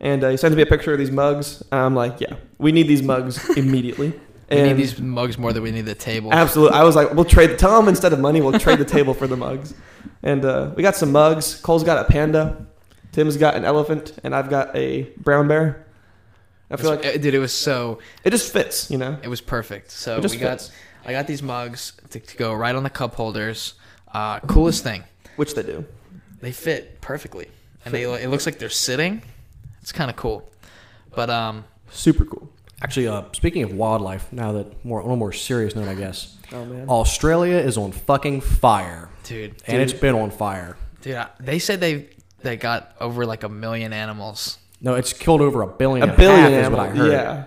[0.00, 1.62] And uh, he sends me a picture of these mugs.
[1.72, 4.10] I'm like, "Yeah, we need these mugs immediately."
[4.50, 6.32] We And need these mugs more than we need the table.
[6.32, 6.78] Absolutely.
[6.78, 7.58] I was like, we'll trade.
[7.58, 9.74] Tell them instead of money, we'll trade the table for the mugs.
[10.22, 11.56] And uh, we got some mugs.
[11.60, 12.64] Cole's got a panda.
[13.10, 15.84] Tim's got an elephant, and I've got a brown bear.
[16.70, 19.18] I feel like Uh, dude, it was so it just fits, you know.
[19.22, 19.90] It was perfect.
[19.90, 20.70] So It we got.
[21.04, 23.74] I got these mugs to, to go right on the cup holders.
[24.12, 25.04] Uh, coolest thing,
[25.36, 25.84] Which they do.
[26.40, 27.48] they fit perfectly,
[27.84, 29.22] and they it looks like they're sitting.
[29.86, 30.50] It's kind of cool,
[31.14, 32.50] but um, Super cool.
[32.82, 36.36] Actually, uh, speaking of wildlife, now that more on a more serious note, I guess
[36.52, 36.88] Oh man.
[36.88, 40.76] Australia is on fucking fire, dude, and it's been on fire.
[41.02, 42.08] dude, I, they said they
[42.40, 46.02] they got over like a million animals, No, it's killed over a billion.
[46.08, 47.12] A and billion is what I heard.
[47.12, 47.44] Yeah.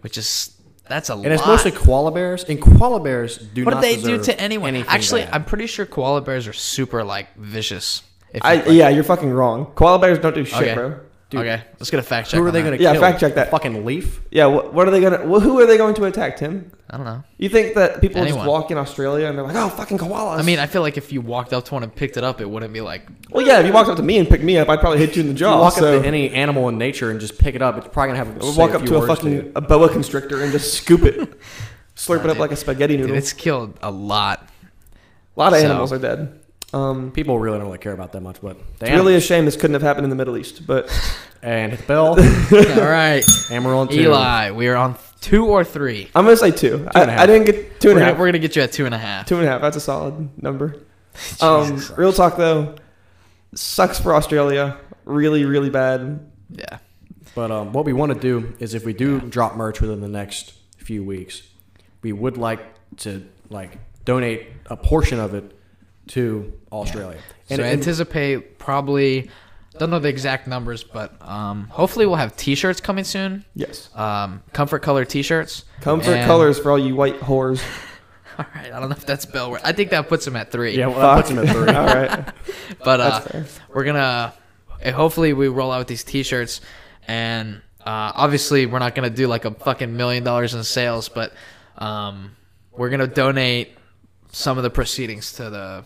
[0.00, 0.56] which is
[0.88, 1.26] that's a lot.
[1.26, 1.40] and lot.
[1.40, 2.42] it's mostly koala bears.
[2.44, 4.74] And koala bears do what not did they do to anyone?
[4.76, 5.34] Actually, bad.
[5.34, 8.02] I'm pretty sure koala bears are super like vicious.
[8.32, 9.66] If you, I yeah, you're fucking wrong.
[9.74, 10.74] Koala bears don't do shit, Okay.
[10.74, 11.00] bro.
[11.28, 12.38] Dude, okay, let's get a fact check.
[12.38, 13.00] Who are on they going to Yeah, kill?
[13.00, 13.48] fact check that.
[13.48, 14.20] A fucking leaf.
[14.30, 14.46] Yeah.
[14.46, 15.26] What, what are they gonna?
[15.26, 16.70] Well, who are they going to attack, Tim?
[16.88, 17.24] I don't know.
[17.36, 18.38] You think that people Anyone.
[18.44, 20.38] just walk in Australia and they're like, oh, fucking koalas?
[20.38, 22.40] I mean, I feel like if you walked up to one and picked it up,
[22.40, 23.58] it wouldn't be like well, yeah.
[23.58, 25.28] If you walked up to me and picked me up, I'd probably hit you in
[25.28, 25.60] the jaw.
[25.60, 27.76] walk so up to any animal in nature and just pick it up.
[27.76, 28.36] It's probably gonna have.
[28.40, 29.52] We'll walk up to a fucking you.
[29.56, 31.18] a boa constrictor and just scoop it,
[31.96, 32.38] slurp it up dude.
[32.38, 33.16] like a spaghetti Dude, noodle.
[33.16, 34.48] it's killed a lot.
[35.36, 36.38] a lot of so- animals are dead.
[36.76, 39.44] Um, People really don't really care about that much, but the it's really a shame
[39.46, 40.66] this couldn't have happened in the Middle East.
[40.66, 40.90] But
[41.42, 42.08] and hit the bell.
[42.80, 44.00] All right, and we're on two.
[44.00, 46.08] Eli, we are on two or three.
[46.14, 46.86] I'm gonna say two.
[46.94, 47.22] I, and a half.
[47.22, 48.18] I didn't get two We're and a gonna, half.
[48.18, 49.26] we're gonna get you at two and a half.
[49.26, 49.60] Two and a half.
[49.60, 50.76] That's a solid number.
[51.40, 52.74] Um, real talk though,
[53.54, 54.76] sucks for Australia.
[55.06, 56.30] Really, really bad.
[56.50, 56.76] Yeah,
[57.34, 60.08] But um, what we want to do is, if we do drop merch within the
[60.08, 61.40] next few weeks,
[62.02, 62.60] we would like
[62.98, 65.55] to like donate a portion of it
[66.08, 67.18] to Australia.
[67.48, 69.30] so anticipate probably.
[69.78, 73.44] Don't know the exact numbers, but um, hopefully we'll have T-shirts coming soon.
[73.54, 73.90] Yes.
[73.94, 75.66] Um, comfort color T-shirts.
[75.82, 77.62] Comfort And- colors for all you white whores.
[78.38, 79.50] All right, I don't know if that's bell.
[79.50, 79.62] word.
[79.64, 80.76] I think that puts him at three.
[80.76, 81.46] yeah, well, that puts Fuck.
[81.46, 81.74] them at three.
[81.74, 82.34] all right.
[82.84, 83.42] but uh,
[83.72, 84.34] we're gonna
[84.84, 86.60] uh, hopefully we roll out with these t-shirts
[87.08, 91.32] and uh, obviously we're not gonna do like a fucking million dollars in sales but
[91.78, 92.36] um,
[92.72, 93.70] we're gonna donate
[94.32, 95.84] some of the proceedings to the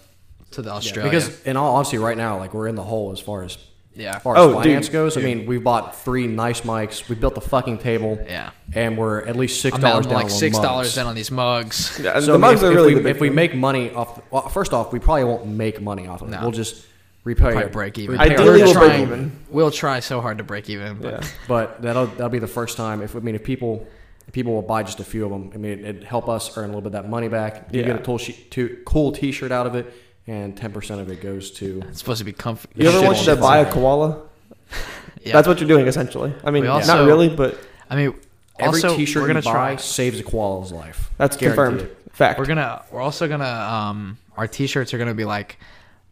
[0.52, 3.20] to the australia Because in all honesty, right now, like we're in the hole as
[3.20, 3.56] far as
[3.94, 4.92] yeah as far as Oh, finance dude.
[4.92, 5.16] goes.
[5.16, 7.08] I mean, we bought three nice mics.
[7.08, 8.18] We built the fucking table.
[8.26, 10.64] yeah And we're at least six i'm dollars down like on six mugs.
[10.66, 12.94] dollars in on these mugs Yeah, So the I mean, mugs if, are if really
[12.94, 13.34] we, big if we thing.
[13.36, 14.20] make money off.
[14.30, 16.32] Well, first off, we probably won't make money off of it.
[16.32, 16.40] No.
[16.42, 16.86] We'll just
[17.24, 19.32] repay Probably break even repay our Ideally, We're we'll break trying- even.
[19.50, 21.28] we'll try so hard to break even but Yeah.
[21.48, 23.02] But that'll that'll be the first time.
[23.02, 23.86] If I mean, if people
[24.28, 26.64] if people will buy just a few of them, I mean, it'd help us earn
[26.66, 27.68] a little bit of that money back.
[27.72, 27.86] You Yeah.
[27.88, 29.92] get a cool, she- to, cool T-shirt out of it,
[30.30, 31.82] and ten percent of it goes to.
[31.88, 34.22] it's supposed to be comfy You ever Shit want on to buy a koala?
[35.24, 35.32] yeah.
[35.32, 36.32] That's what you're doing essentially.
[36.44, 38.14] I mean, We not really, but i mean
[38.58, 39.76] Every Also, T-shirt we're you gonna buy try.
[39.76, 41.10] saves a koala's life.
[41.16, 41.80] That's Guaranteed confirmed.
[41.80, 42.12] it.
[42.12, 42.38] Fact.
[42.38, 42.84] We're gonna.
[42.92, 43.44] We're also gonna.
[43.44, 45.58] Um, our T-shirts are gonna be like,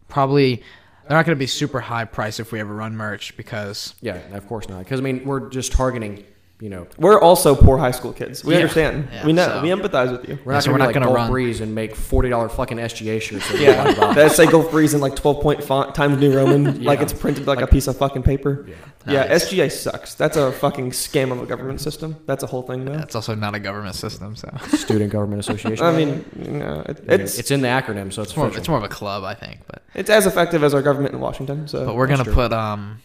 [0.09, 0.63] probably.
[1.07, 4.47] They're not gonna be super high price if we ever run merch because Yeah, of
[4.47, 4.79] course not.
[4.81, 6.25] Because I mean, we're just targeting.
[6.61, 8.45] You know, We're also poor high school kids.
[8.45, 8.61] We Yeah.
[8.61, 9.09] understand.
[9.13, 9.47] Yeah, we know.
[9.47, 10.39] so- We empathize with you.
[10.45, 11.31] we're Yeah, not so gonna, we're like gonna Gulf run.
[11.31, 13.49] Breeze and make forty dollar fucking SGA shirts.
[13.53, 14.15] that Yeah, everybody buys.
[14.17, 17.47] that say Gulf Breeze in like 12 point font Times New Roman, like it's printed
[17.47, 18.65] like, a piece of fucking paper.
[18.67, 18.75] yeah.
[19.07, 20.15] Yeah, SGA sucks.
[20.15, 22.17] That's a fucking scam of a government system.
[22.27, 22.93] That's a whole thing, though.
[22.97, 24.37] that's also not a government system.
[24.37, 25.83] So Student Government Association.
[25.87, 28.49] I mean, you know, it, it's it's in the acronym, so it's it's more.
[28.49, 29.61] It's more of a club, I think.
[29.67, 31.69] But it's as effective as our government in Washington.
[31.69, 32.35] So but we're gonna true.
[32.35, 32.99] put um.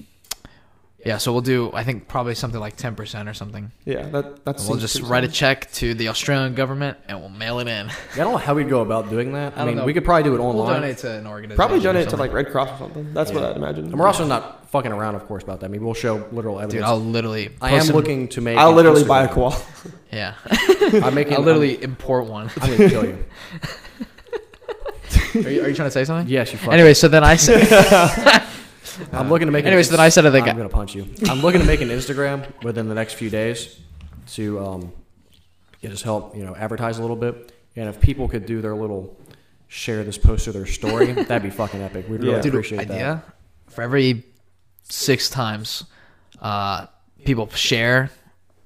[1.06, 1.70] Yeah, so we'll do.
[1.74, 3.72] I think probably something like ten percent or something.
[3.86, 4.64] yeah, that that's.
[4.64, 7.88] And we'll just write a check to the Australian government and we'll mail it in.
[7.88, 9.58] Yeah, I don't know how we'd go about doing that.
[9.58, 9.86] I, I mean, know.
[9.86, 10.82] we could probably do it We'll online.
[10.82, 11.58] donate to an organization.
[11.58, 13.14] probably donate to like Red Cross or something.
[13.14, 13.86] That's what I'd imagine.
[13.86, 15.66] and we're also not fucking around, of course, about that.
[15.66, 16.74] I mean, we'll show literal evidence.
[16.74, 17.50] Dude, I'll literally.
[17.62, 18.58] I am some- looking to make.
[18.58, 19.58] I'll an literally buy a koala.
[20.12, 20.36] Yeah,
[21.04, 21.34] I'm making.
[21.34, 22.50] I'll literally import one.
[22.62, 23.24] I'm, I'm gonna kill you.
[25.36, 26.32] Are you, are you trying to say something?
[26.32, 26.60] Yes, you.
[26.60, 27.68] Fucking, Anyway, so then I said.
[29.12, 29.66] I'm looking to make.
[29.66, 31.08] Anyways, an, then I said to the I'm guy- gonna punch you.
[31.30, 33.80] I'm looking to make an Instagram within the next few days
[34.34, 34.94] to um,
[35.82, 37.52] yeah, just help you know advertise a little bit.
[37.76, 39.18] And if people could do their little
[39.68, 42.08] share this post to their story, that'd be fucking epic.
[42.08, 42.42] We'd really Yeah.
[42.42, 42.92] Dude, appreciate that.
[42.94, 43.24] idea
[43.68, 44.24] for every
[44.84, 45.86] six times
[46.42, 46.86] uh,
[47.26, 48.12] people share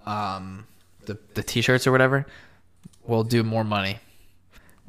[0.06, 0.66] um,
[1.06, 2.26] the the t-shirts or whatever,
[3.06, 3.98] we'll do more money.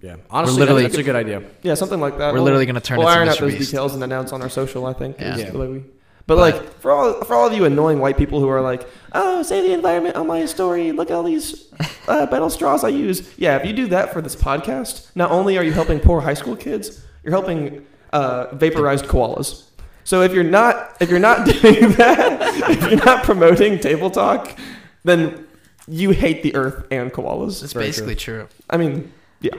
[0.00, 1.42] Yeah, honestly, literally- that's a good idea.
[1.62, 2.32] Yeah, something like that.
[2.32, 3.70] We're literally gonna turn We'll it to iron out those Beast.
[3.70, 4.86] details and announce on our social.
[4.86, 5.18] I think.
[5.18, 5.36] Yeah.
[5.36, 5.52] Yeah.
[5.52, 5.78] we.
[6.26, 8.86] But, But- like for all for all of you annoying white people who are like,
[9.12, 10.92] oh, save the environment on my story.
[10.92, 11.72] Look at all these
[12.06, 13.28] uh, metal straws I use.
[13.38, 16.34] Yeah, if you do that for this podcast, not only are you helping poor high
[16.34, 19.64] school kids, you're helping uh, vaporized koalas.
[20.04, 24.56] So if you're not if you're not doing that, if you're not promoting table talk,
[25.04, 25.46] then
[25.88, 27.62] you hate the earth and koalas.
[27.64, 28.48] It's very basically true.
[28.70, 29.54] I mean, yeah.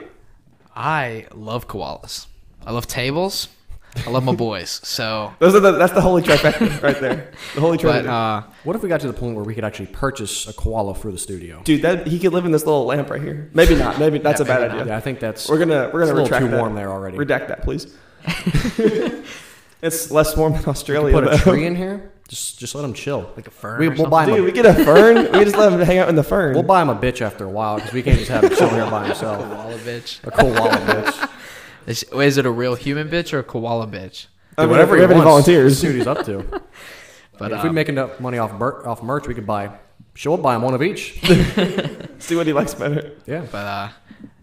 [0.82, 2.26] I love koalas.
[2.66, 3.48] I love tables.
[4.06, 4.80] I love my boys.
[4.82, 7.32] So, Those are the, that's the holy trifecta right there.
[7.54, 8.08] The holy but trinity.
[8.08, 10.94] uh, What if we got to the point where we could actually purchase a koala
[10.94, 11.60] for the studio?
[11.64, 13.50] Dude, that he could live in this little lamp right here.
[13.52, 13.98] Maybe not.
[13.98, 14.92] Maybe that's Yeah, a bad maybe idea.
[14.92, 16.56] Yeah, I think that's We're gonna we're gonna a little retract too that.
[16.60, 17.18] warm there already.
[17.18, 17.94] Redact that, please.
[19.82, 21.12] it's less warm in We Australia.
[21.14, 22.12] could put a tree in here.
[22.30, 23.28] Just just let him chill.
[23.36, 23.80] like a fern.
[23.80, 24.10] We, we'll something.
[24.10, 25.16] buy 'em Dude, we get a fern.
[25.36, 26.54] we just let him hang out in the fern.
[26.54, 28.74] We'll buy him a bitch after a while because we can't just have him chilling
[28.76, 29.38] here by himself.
[29.40, 30.24] koala bitch.
[30.24, 31.30] A koala bitch.
[31.88, 34.26] Is, is it a real human bitch or a koala bitch?
[34.56, 35.28] I mean, whatever if we have any wants.
[35.46, 35.78] volunteers.
[35.80, 36.62] See what he's up to.
[37.36, 39.70] But if we um, make enough money off mer- off merch, we could buy.
[40.14, 41.20] Sure, we'll buy him one of each.
[42.20, 43.12] See what he likes better.
[43.26, 43.44] Yeah.
[43.50, 43.88] but uh,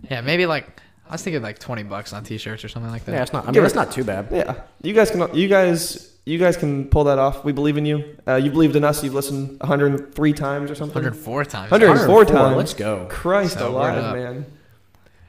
[0.10, 0.68] yeah, maybe like
[1.08, 3.12] I was thinking like twenty bucks on t-shirts or something like that.
[3.14, 3.44] Yeah, it's not.
[3.48, 4.28] I mean, it- it's not too bad.
[4.32, 5.34] Yeah, you guys can.
[5.34, 6.17] You guys.
[6.28, 7.46] You guys can pull that off.
[7.46, 8.18] We believe in you.
[8.28, 9.02] Uh, you believed in us.
[9.02, 10.96] You've listened 103 times or something.
[10.96, 11.72] 104 times.
[11.72, 12.58] 104 times.
[12.58, 13.08] Let's go.
[13.10, 14.46] Christ So, alive, man.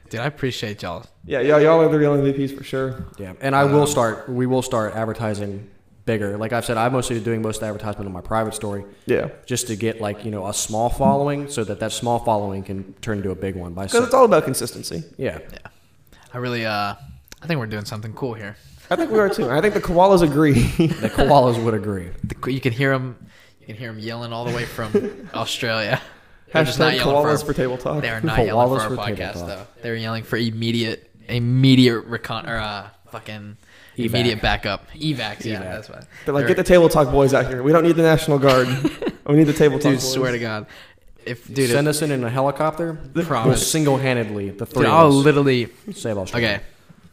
[0.09, 1.05] Dude, I appreciate y'all.
[1.23, 3.05] Yeah, yeah, y'all are the real MVPs for sure.
[3.17, 4.27] Yeah, and I will Um, start.
[4.27, 5.69] We will start advertising
[6.03, 6.35] bigger.
[6.37, 9.29] Like I've said, I'm mostly doing most of the advertisement on my private story, Yeah,
[9.45, 12.93] just to get like you know a small following, so that that small following can
[13.01, 13.85] turn into a big one by.
[13.85, 15.03] because it's all about consistency.
[15.17, 15.37] Yeah.
[15.53, 15.59] Yeah,
[16.33, 16.95] I really uh,
[17.41, 18.57] I think we're doing something cool here.
[18.89, 19.49] I think we are too.
[19.49, 20.53] I think the koalas agree.
[20.53, 22.09] the koalas would agree.
[22.23, 23.17] The, you can hear them.
[23.61, 26.01] You can hear them yelling all the way from Australia.
[26.51, 27.47] They're just not Hashtag yelling koalas for.
[27.47, 28.01] for table talk.
[28.01, 29.47] They are not yelling Koalas for our for table podcast talk.
[29.47, 29.67] though.
[29.83, 33.57] They're yelling for immediate, immediate recon or uh, fucking
[33.97, 34.05] Evac.
[34.05, 34.89] immediate backup.
[34.91, 35.45] Evacs.
[35.45, 35.61] Yeah, Evac.
[35.61, 36.07] that's what.
[36.25, 37.61] They're like, get the table talk boys out here.
[37.61, 38.67] We don't need the National Guard.
[39.27, 39.99] we need the table talk dude.
[39.99, 40.11] boys.
[40.13, 40.65] Swear to God,
[41.25, 42.97] if dude, Send if, us in in a helicopter.
[43.13, 43.71] We'll promise.
[43.71, 45.69] single-handedly the three dude, of I'll us literally.
[45.93, 46.47] save Australia.
[46.47, 46.63] Okay,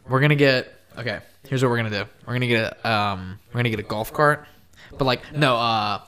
[0.09, 0.73] we're gonna get.
[0.99, 2.05] Okay, here's what we're gonna do.
[2.27, 4.47] We're gonna get a um, we're gonna get a golf cart,
[4.97, 6.01] but like no, uh,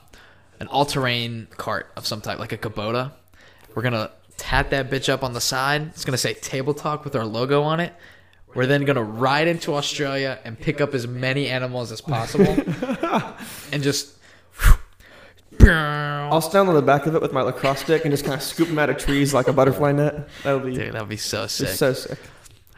[0.60, 3.12] an all-terrain cart of some type, like a Kubota.
[3.74, 5.88] We're gonna tat that bitch up on the side.
[5.88, 7.92] It's gonna say Table Talk with our logo on it.
[8.54, 12.46] We're then gonna ride into Australia and pick up as many animals as possible,
[13.72, 14.14] and just.
[15.60, 18.42] I'll stand on the back of it with my lacrosse stick and just kind of
[18.42, 20.28] scoop them out of trees like a butterfly net.
[20.42, 21.68] That'll be Dude, that'd be so sick.
[21.68, 22.18] so sick.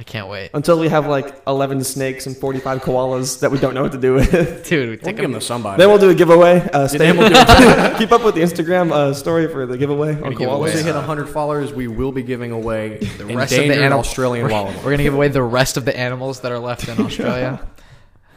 [0.01, 0.49] I can't wait.
[0.55, 3.99] Until we have like 11 snakes and 45 koalas that we don't know what to
[3.99, 4.31] do with.
[4.67, 5.35] Dude, we We'll take them them.
[5.35, 5.79] to somebody.
[5.79, 6.67] then we'll do a giveaway.
[6.73, 10.15] Uh, stay, we'll do a, keep up with the Instagram uh, story for the giveaway
[10.15, 10.85] on gonna away Once we koalas.
[10.85, 14.45] hit 100 followers, we will be giving away The rest of the endangered animal- Australian
[14.47, 17.61] we're, we're gonna give away the rest of the animals that are left in Australia.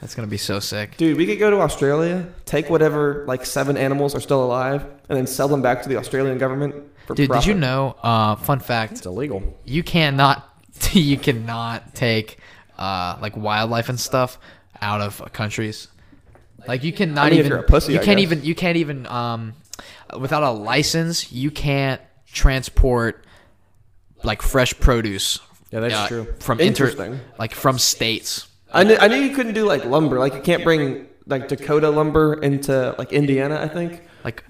[0.01, 0.97] That's gonna be so sick.
[0.97, 5.17] Dude, we could go to Australia, take whatever like seven animals are still alive, and
[5.17, 6.75] then sell them back to the Australian government
[7.07, 7.45] for Dude, profit.
[7.45, 7.95] did you know?
[8.03, 9.41] Uh, fun fact: It's illegal.
[9.63, 10.52] you cannot,
[10.93, 12.37] you cannot take
[12.77, 14.39] uh, like wildlife and stuff
[14.81, 15.87] out of countries.
[16.67, 17.63] Like you cannot I mean, even.
[17.63, 18.23] pussy, you I can't guess.
[18.23, 18.43] even.
[18.43, 19.05] You can't even.
[19.07, 19.53] Um,
[20.17, 23.25] without a license, you can't transport
[24.23, 25.39] like fresh produce.
[25.71, 26.33] Yeah, that's uh, true.
[26.39, 27.19] From inter, Interesting.
[27.37, 28.47] like from states.
[28.71, 30.19] I knew, I knew you couldn't do like lumber.
[30.19, 33.59] Like you can't bring like Dakota lumber into like Indiana.
[33.59, 34.01] I think.
[34.23, 34.43] Like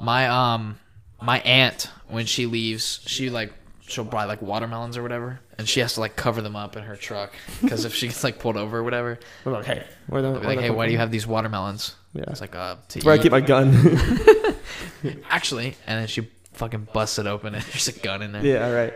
[0.00, 0.78] my um
[1.20, 5.78] my aunt when she leaves, she like she'll buy like watermelons or whatever, and she
[5.80, 8.56] has to like cover them up in her truck because if she gets like pulled
[8.56, 10.98] over or whatever, I'm like, hey, where the, they'll be like, hey, why do you
[10.98, 11.94] have these watermelons?
[12.14, 12.24] Yeah.
[12.28, 13.22] It's like uh to That's where I eat.
[13.22, 13.70] keep my gun.
[15.30, 18.44] actually, and then she fucking busts it open and there's a gun in there.
[18.44, 18.92] yeah, all right.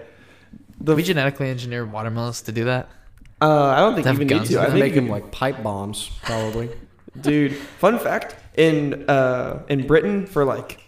[0.82, 2.88] Did we genetically engineer watermelons to do that?
[3.40, 4.58] Uh, I don't think To you have even need guns to.
[4.60, 6.70] I I think make you them like pipe bombs, probably.
[7.20, 10.80] Dude, fun fact in uh in Britain for like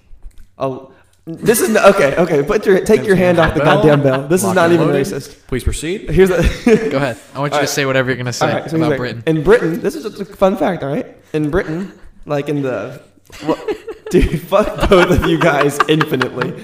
[0.59, 0.79] a
[1.27, 2.15] this is no, okay.
[2.17, 4.29] Okay, put your take your hand off the goddamn bell.
[4.29, 5.47] This is not even racist.
[5.49, 6.09] Please proceed.
[6.09, 7.19] Here's the Go ahead.
[7.35, 7.69] I want you All to right.
[7.69, 8.71] say whatever you're gonna say all right.
[8.71, 9.23] So he's about like, Britain.
[9.27, 10.85] in Britain, this is just a fun fact.
[10.85, 11.93] All right, in Britain,
[12.27, 13.03] like in the
[13.45, 13.59] what,
[14.11, 16.63] dude, fuck both of you guys infinitely.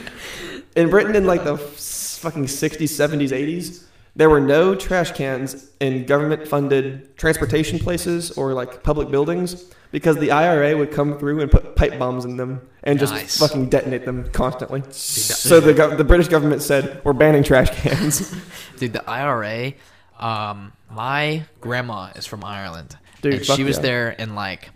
[0.76, 6.06] In Britain, in like the fucking sixties, seventies, eighties, there were no trash cans in
[6.06, 11.76] government-funded transportation places or like public buildings because the IRA would come through and put
[11.76, 13.38] pipe bombs in them and just Nice.
[13.38, 14.82] fucking detonate them constantly.
[14.90, 18.34] So the gov- the British government said we're banning trash cans.
[18.78, 19.74] Dude, the IRA.
[20.18, 23.82] Um, my grandma is from Ireland, Dude, and fuck she was yeah.
[23.82, 24.70] there in like,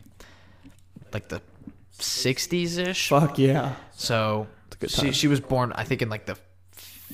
[1.13, 1.41] like the
[1.99, 3.09] '60s ish.
[3.09, 3.75] Fuck yeah.
[3.93, 4.47] So
[4.79, 5.13] good she time.
[5.13, 6.37] she was born, I think, in like the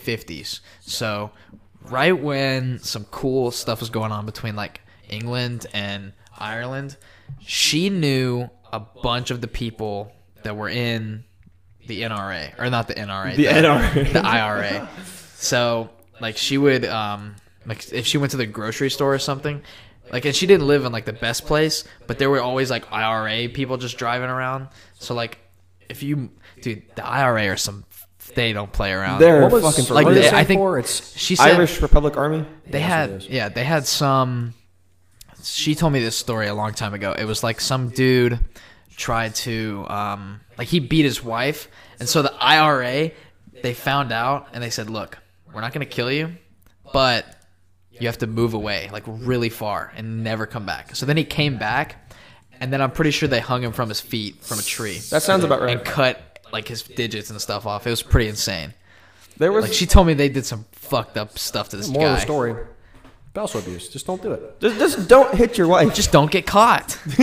[0.00, 0.60] '50s.
[0.80, 1.30] So
[1.88, 6.96] right when some cool stuff was going on between like England and Ireland,
[7.40, 11.24] she knew a bunch of the people that were in
[11.86, 14.12] the NRA or not the NRA, The NRA.
[14.12, 14.88] the IRA.
[15.36, 17.34] So like she would um
[17.66, 19.62] like if she went to the grocery store or something.
[20.12, 22.90] Like and she didn't live in like the best place, but there were always like
[22.92, 24.68] IRA people just driving around.
[24.98, 25.38] So like
[25.88, 26.30] if you
[26.60, 27.84] dude, the IRA are some
[28.34, 29.20] they don't play around.
[29.20, 30.04] They're What was fucking like?
[30.06, 30.78] for What they- I I think- for?
[30.78, 32.46] It's she said Irish Republic Army.
[32.66, 34.54] they Yes, had yeah they had some
[35.42, 37.12] she told me this story a long time ago.
[37.12, 38.38] It was like some dude
[38.96, 43.10] tried to um like he beat his wife and so the ira
[43.62, 45.18] they found out and they said look
[45.52, 46.30] we're not going to kill you
[46.92, 47.26] but
[47.90, 50.94] you have to move away like really far and never come back.
[50.94, 52.10] So then he came back
[52.60, 54.98] and then i'm pretty sure they hung him from his feet from a tree.
[55.10, 55.76] That sounds about right.
[55.76, 57.86] and cut like his digits and stuff off.
[57.86, 58.74] It was pretty insane.
[59.38, 62.02] There was like she told me they did some fucked up stuff to this more
[62.02, 62.18] guy.
[62.18, 62.54] story.
[63.32, 63.88] Spousal abuse.
[63.88, 64.60] Just don't do it.
[64.60, 65.94] just, just don't hit your wife.
[65.94, 66.98] just don't get caught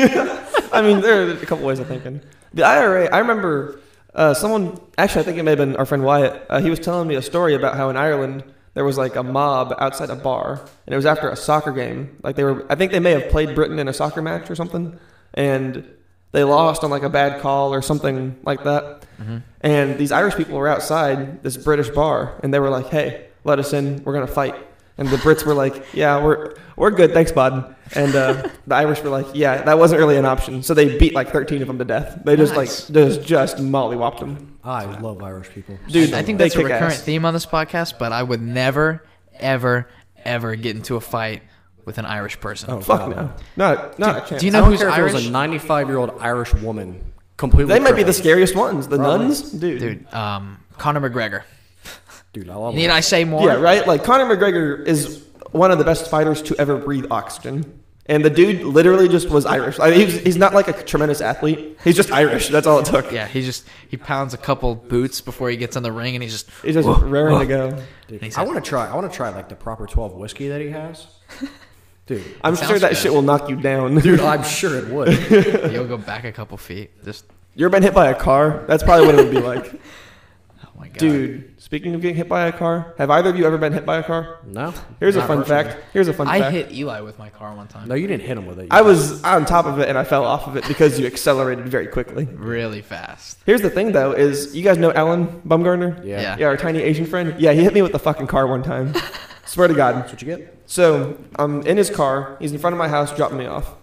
[0.72, 2.22] I mean, there are a couple ways of thinking.
[2.52, 3.06] The IRA.
[3.14, 3.80] I remember
[4.16, 4.80] uh, someone.
[4.98, 6.48] Actually, I think it may have been our friend Wyatt.
[6.50, 8.44] Uh, he was telling me a story about how in Ireland
[8.74, 10.54] there was like a mob outside a bar,
[10.88, 12.18] and it was after a soccer game.
[12.24, 12.66] Like they were.
[12.72, 14.98] I think they may have played Britain in a soccer match or something,
[15.36, 15.88] and
[16.32, 19.06] they lost on like a bad call or something like that.
[19.62, 23.60] And these Irish people were outside this British bar, and they were like, "Hey, let
[23.60, 24.04] us in.
[24.04, 24.56] We're gonna fight."
[25.00, 29.02] And the Brits were like, "Yeah, we're we're good, thanks, bud." And uh, the Irish
[29.02, 31.78] were like, "Yeah, that wasn't really an option." So they beat like thirteen of them
[31.80, 32.20] to death.
[32.26, 32.90] They just Nice.
[32.90, 34.60] like just just mollywopped them.
[34.64, 35.80] I love Irish people.
[35.88, 37.02] Dude, I think they that's a kick recurrent ass.
[37.02, 39.04] theme on this podcast, but I would never,
[39.40, 39.88] ever,
[40.26, 41.44] ever get into a fight
[41.86, 42.70] with an Irish person.
[42.72, 43.16] Oh, Fuck God.
[43.16, 44.42] no, not not a chance.
[44.42, 45.28] do you I know don't who's care if it was Irish?
[45.28, 47.14] a 95 year old Irish woman.
[47.38, 47.74] Completely.
[47.74, 48.90] They might be the scariest ones.
[48.90, 49.28] The Probably.
[49.28, 49.80] nuns, dude.
[49.80, 51.44] Dude, um, Conor McGregor.
[52.34, 52.96] Dude, I love Need them.
[52.96, 53.46] I say more?
[53.48, 53.86] Yeah, right.
[53.88, 57.82] Like Conor McGregor is one of the best fighters to ever breathe oxygen.
[58.06, 59.78] And the dude literally just was Irish.
[59.78, 61.78] Like, he's, he's not like a tremendous athlete.
[61.84, 62.48] He's just Irish.
[62.50, 63.12] That's all it took.
[63.12, 66.24] Yeah, he just he pounds a couple boots before he gets in the ring, and
[66.24, 67.40] he's just He's just Whoa, raring whoa.
[67.42, 67.84] to go.
[68.08, 68.90] Dude, I want to try.
[68.90, 71.06] I want to try like the proper 12 whiskey that he has.
[72.08, 72.98] Dude, I'm sure that good.
[72.98, 73.94] shit will knock you down.
[74.00, 75.72] dude, I'm sure it would.
[75.72, 76.90] you'll go back a couple feet.
[77.06, 78.64] Just You ever been hit by a car?
[78.68, 79.80] That's probably what it would be like.
[80.90, 83.58] my god, Dude, speaking of getting hit by a car, have either of you ever
[83.58, 84.40] been hit by a car?
[84.46, 84.74] No.
[85.00, 85.64] Here's a not fun personally.
[85.72, 85.84] fact.
[85.94, 86.36] Here's a fun fact.
[86.36, 86.54] I fact.
[86.54, 87.88] hit Eli with my car one time.
[87.88, 88.64] No, you didn't hit him with it.
[88.64, 91.06] You I was on top of it and I fell off of it because you
[91.06, 92.26] accelerated very quickly.
[92.26, 93.38] really fast.
[93.46, 96.04] Here's the thing though, is you guys know Alan Bumgarner?
[96.06, 96.22] Yeah.
[96.22, 96.38] Yeah.
[96.40, 97.36] Yeah, our tiny Asian friend.
[97.40, 98.94] Yeah, he hit me with the fucking car one time.
[99.46, 99.96] Swear to God.
[99.96, 100.62] That's what you get.
[100.66, 102.38] So I'm in his car.
[102.40, 103.74] He's in front of my house, dropping me off.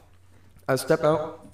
[0.69, 1.49] I step out,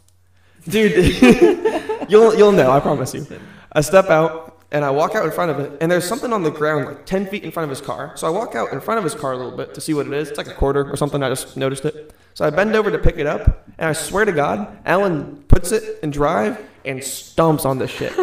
[0.69, 0.93] dude.
[2.09, 2.71] you'll you'll know.
[2.71, 3.27] I promise you.
[3.73, 6.43] I step out and I walk out in front of it, and there's something on
[6.43, 8.17] the ground like ten feet in front of his car.
[8.17, 10.07] So I walk out in front of his car a little bit to see what
[10.07, 10.31] it is.
[10.31, 11.23] It's like a quarter or something.
[11.23, 12.13] I just noticed it.
[12.35, 15.71] So I bend over to pick it up, and I swear to God, Alan puts
[15.71, 18.13] it in drive and stomps on this shit.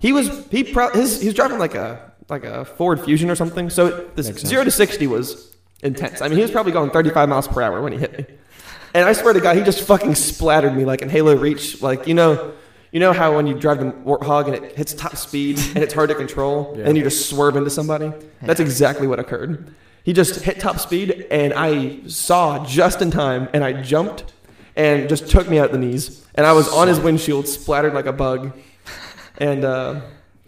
[0.00, 3.34] He was he pro- his he was driving like a like a Ford Fusion or
[3.34, 3.68] something.
[3.68, 6.22] So this zero to sixty was intense.
[6.22, 8.24] I mean, he was probably going 35 miles per hour when he hit me.
[8.94, 11.80] And I swear to God, he just fucking splattered me like in Halo Reach.
[11.80, 12.52] Like, you know,
[12.92, 15.94] You know how when you drive the Warthog and it hits top speed and it's
[15.94, 16.86] hard to control, Yeah.
[16.88, 18.12] and you just swerve into somebody?
[18.42, 19.72] That's exactly what occurred.
[20.02, 24.32] He just hit top speed, and I saw just in time, and I jumped,
[24.74, 28.06] and just took me out the knees, and I was on his windshield, splattered like
[28.06, 28.52] a bug,
[29.38, 30.00] and uh,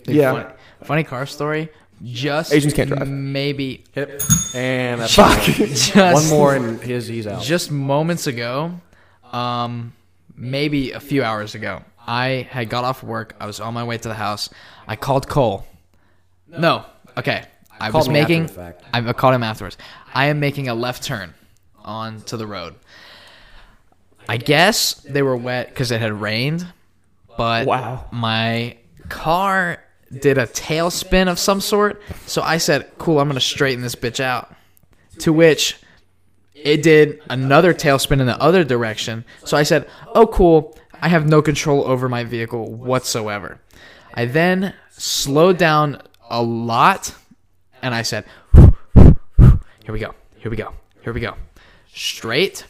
[0.05, 1.69] Dude, yeah, Funny, funny car story.
[2.03, 3.07] Just Asians can't drive.
[3.09, 4.21] Maybe Hip.
[4.57, 5.41] And that's Fuck.
[5.43, 7.43] just one more and his he's out.
[7.43, 8.73] just moments ago,
[9.33, 9.93] um,
[10.35, 13.35] maybe a few hours ago, I had got off work.
[13.41, 14.51] I was on my way to the house.
[14.89, 15.65] I called Cole.
[16.49, 16.85] No,
[17.17, 17.45] okay.
[17.81, 18.51] I was making.
[18.59, 19.77] I I called him afterwards.
[20.15, 21.35] I am making a left turn
[21.85, 22.75] onto the road.
[24.29, 26.67] I guess they were wet because it had rained,
[27.37, 28.05] but Wow.
[28.13, 28.77] my
[29.09, 29.83] car
[30.21, 32.01] did a tailspin of some sort.
[32.27, 34.55] So I said, "Cool, I'm gonna straighten this bitch out."
[35.21, 35.77] To which
[36.55, 39.25] it did another tailspin in the other direction.
[39.45, 40.77] So I said, "Oh, cool.
[41.03, 43.61] I have no control over my vehicle whatsoever."
[44.15, 46.01] I then slowed down
[46.31, 47.15] a lot,
[47.83, 48.25] and I said,
[48.95, 50.15] "Here we go.
[50.39, 50.73] Here we go.
[51.03, 51.35] Here we go.
[51.93, 52.65] Straight."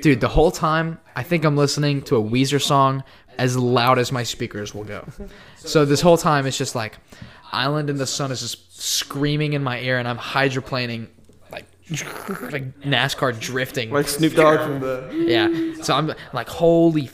[0.00, 3.02] Dude, the whole time I think I'm listening to a Weezer song
[3.38, 5.06] as loud as my speakers will go.
[5.56, 6.98] So this whole time it's just like
[7.52, 11.08] Island in the Sun is just screaming in my ear and I'm hydroplaning
[11.50, 11.64] like
[12.52, 13.90] like NASCAR drifting.
[13.90, 15.10] like Snoop Dogg from the.
[15.26, 15.82] Yeah.
[15.82, 17.10] So I'm like, holy,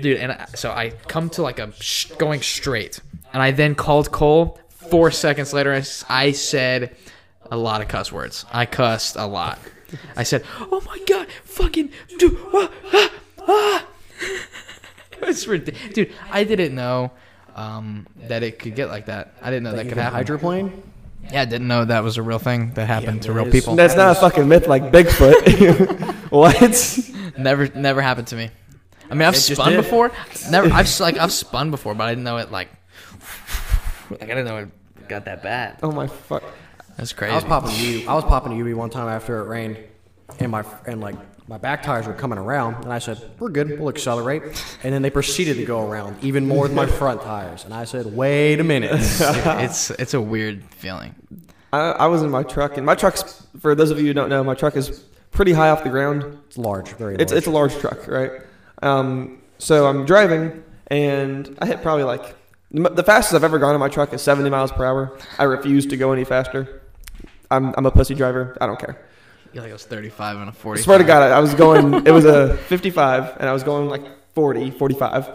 [0.00, 0.18] dude.
[0.18, 3.00] And I, so I come to like a sh- going straight,
[3.32, 4.58] and I then called Cole.
[4.68, 6.96] Four seconds later, I, I said
[7.50, 8.44] a lot of cuss words.
[8.52, 9.58] I cussed a lot.
[10.16, 13.12] I said, "Oh my god, fucking dude, ah, ah,
[13.48, 13.86] ah."
[15.22, 16.12] it's ridiculous, dude.
[16.30, 17.10] I didn't know
[17.54, 19.34] um, that it could get like that.
[19.42, 20.16] I didn't know that, You could happen.
[20.16, 20.82] hydroplane.
[21.32, 23.52] yeah, I didn't know that was a real thing that happened to real is.
[23.52, 23.74] people.
[23.76, 26.30] That's not a fucking myth like Bigfoot.
[26.30, 26.98] what?
[27.38, 28.48] Never, never happened to me.
[29.10, 29.76] I mean, I've It spun did.
[29.78, 30.12] before.
[30.50, 32.68] Never, I've like I've spun before, but I didn't know it like.
[34.10, 35.78] Like I didn't know it got that bad.
[35.82, 36.42] Oh my fuck.
[36.96, 37.32] That's crazy.
[37.32, 37.48] I was crazy.
[37.48, 38.08] popping U.
[38.08, 39.78] I was popping a UV one time after it rained,
[40.38, 41.16] and my and like
[41.48, 43.78] my back tires were coming around, and I said, "We're good.
[43.78, 44.42] We'll accelerate."
[44.82, 47.84] And then they proceeded to go around even more than my front tires, and I
[47.84, 51.14] said, "Wait a minute." it's it's a weird feeling.
[51.72, 54.30] I, I was in my truck, and my truck's for those of you who don't
[54.30, 56.38] know, my truck is pretty high off the ground.
[56.46, 57.22] It's large, very large.
[57.22, 58.30] It's it's a large truck, right?
[58.82, 62.34] Um, so I'm driving, and I hit probably like
[62.70, 65.18] the fastest I've ever gone in my truck is 70 miles per hour.
[65.38, 66.82] I refuse to go any faster.
[67.50, 68.56] I'm I'm a pussy driver.
[68.60, 68.98] I don't care.
[69.52, 70.82] You like it was 35 and a I 40.
[70.82, 72.06] swear to God, I I was going.
[72.06, 74.04] It was a 55, and I was going like
[74.34, 75.30] 40, 45.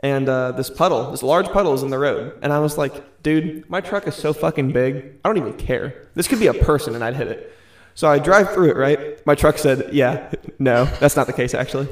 [0.00, 3.22] And uh, this puddle, this large puddle, is in the road, and I was like,
[3.24, 5.16] "Dude, my truck is so fucking big.
[5.24, 6.06] I don't even care.
[6.14, 7.52] This could be a person, and I'd hit it."
[7.96, 8.76] So I drive through it.
[8.76, 11.88] Right, my truck said, "Yeah, no, that's not the case actually."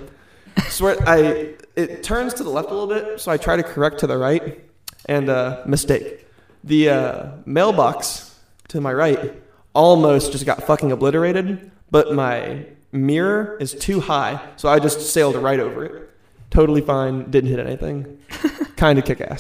[0.69, 4.01] Swear, I it turns to the left a little bit, so I try to correct
[4.01, 4.61] to the right,
[5.07, 6.27] and uh, mistake.
[6.65, 8.39] The uh, mailbox
[8.69, 9.41] to my right
[9.75, 15.37] almost just got fucking obliterated, but my mirror is too high, so I just sailed
[15.37, 16.11] right over it.
[16.51, 18.19] Totally fine, didn't hit anything.
[18.77, 19.31] kind of kick ass.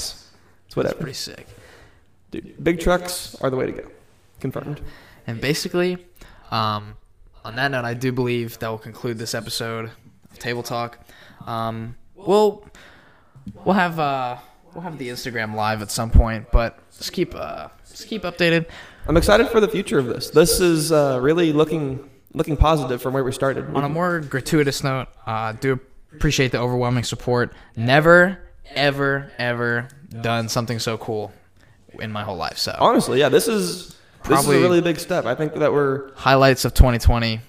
[0.66, 0.96] It's That's whatever.
[0.96, 1.46] pretty sick.
[2.30, 3.88] Dude, big trucks are the way to go.
[4.40, 4.80] Confirmed.
[5.26, 5.98] And basically,
[6.50, 6.96] um,
[7.44, 9.90] on that note, I do believe that will conclude this episode
[10.38, 10.98] Table Talk.
[11.46, 12.64] Um, we'll
[13.64, 14.36] we'll have uh,
[14.74, 18.66] we'll have the Instagram live at some point, but just keep uh, just keep updated.
[19.08, 20.30] I'm excited for the future of this.
[20.30, 23.64] This is uh, really looking looking positive from where we started.
[23.74, 25.78] On a more gratuitous note, uh, do
[26.12, 27.52] appreciate the overwhelming support.
[27.76, 28.38] Never,
[28.74, 29.88] ever, ever
[30.22, 31.32] done something so cool
[32.00, 32.58] in my whole life.
[32.58, 35.24] So Honestly, yeah, this is this is Probably- a really big step.
[35.24, 37.40] I think that we're highlights of 2020.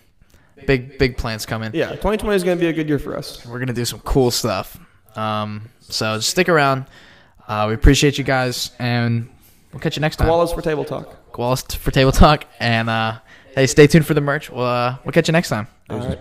[0.66, 1.72] Big big plans coming.
[1.74, 3.46] yeah, 2020 is going to be a good year for us.
[3.46, 4.78] We're gonna do some cool stuff.
[5.16, 6.86] Um, so just stick around.
[7.48, 9.30] Uh, we appreciate you guys, and
[9.72, 10.28] we'll catch you next time.
[10.28, 11.32] Koalas for table talk.
[11.32, 13.20] Koalas for table talk, and uh,
[13.56, 14.50] hey, stay tuned for the merch.
[14.50, 15.68] We'll uh, we'll catch you next time.
[15.90, 16.20] All right.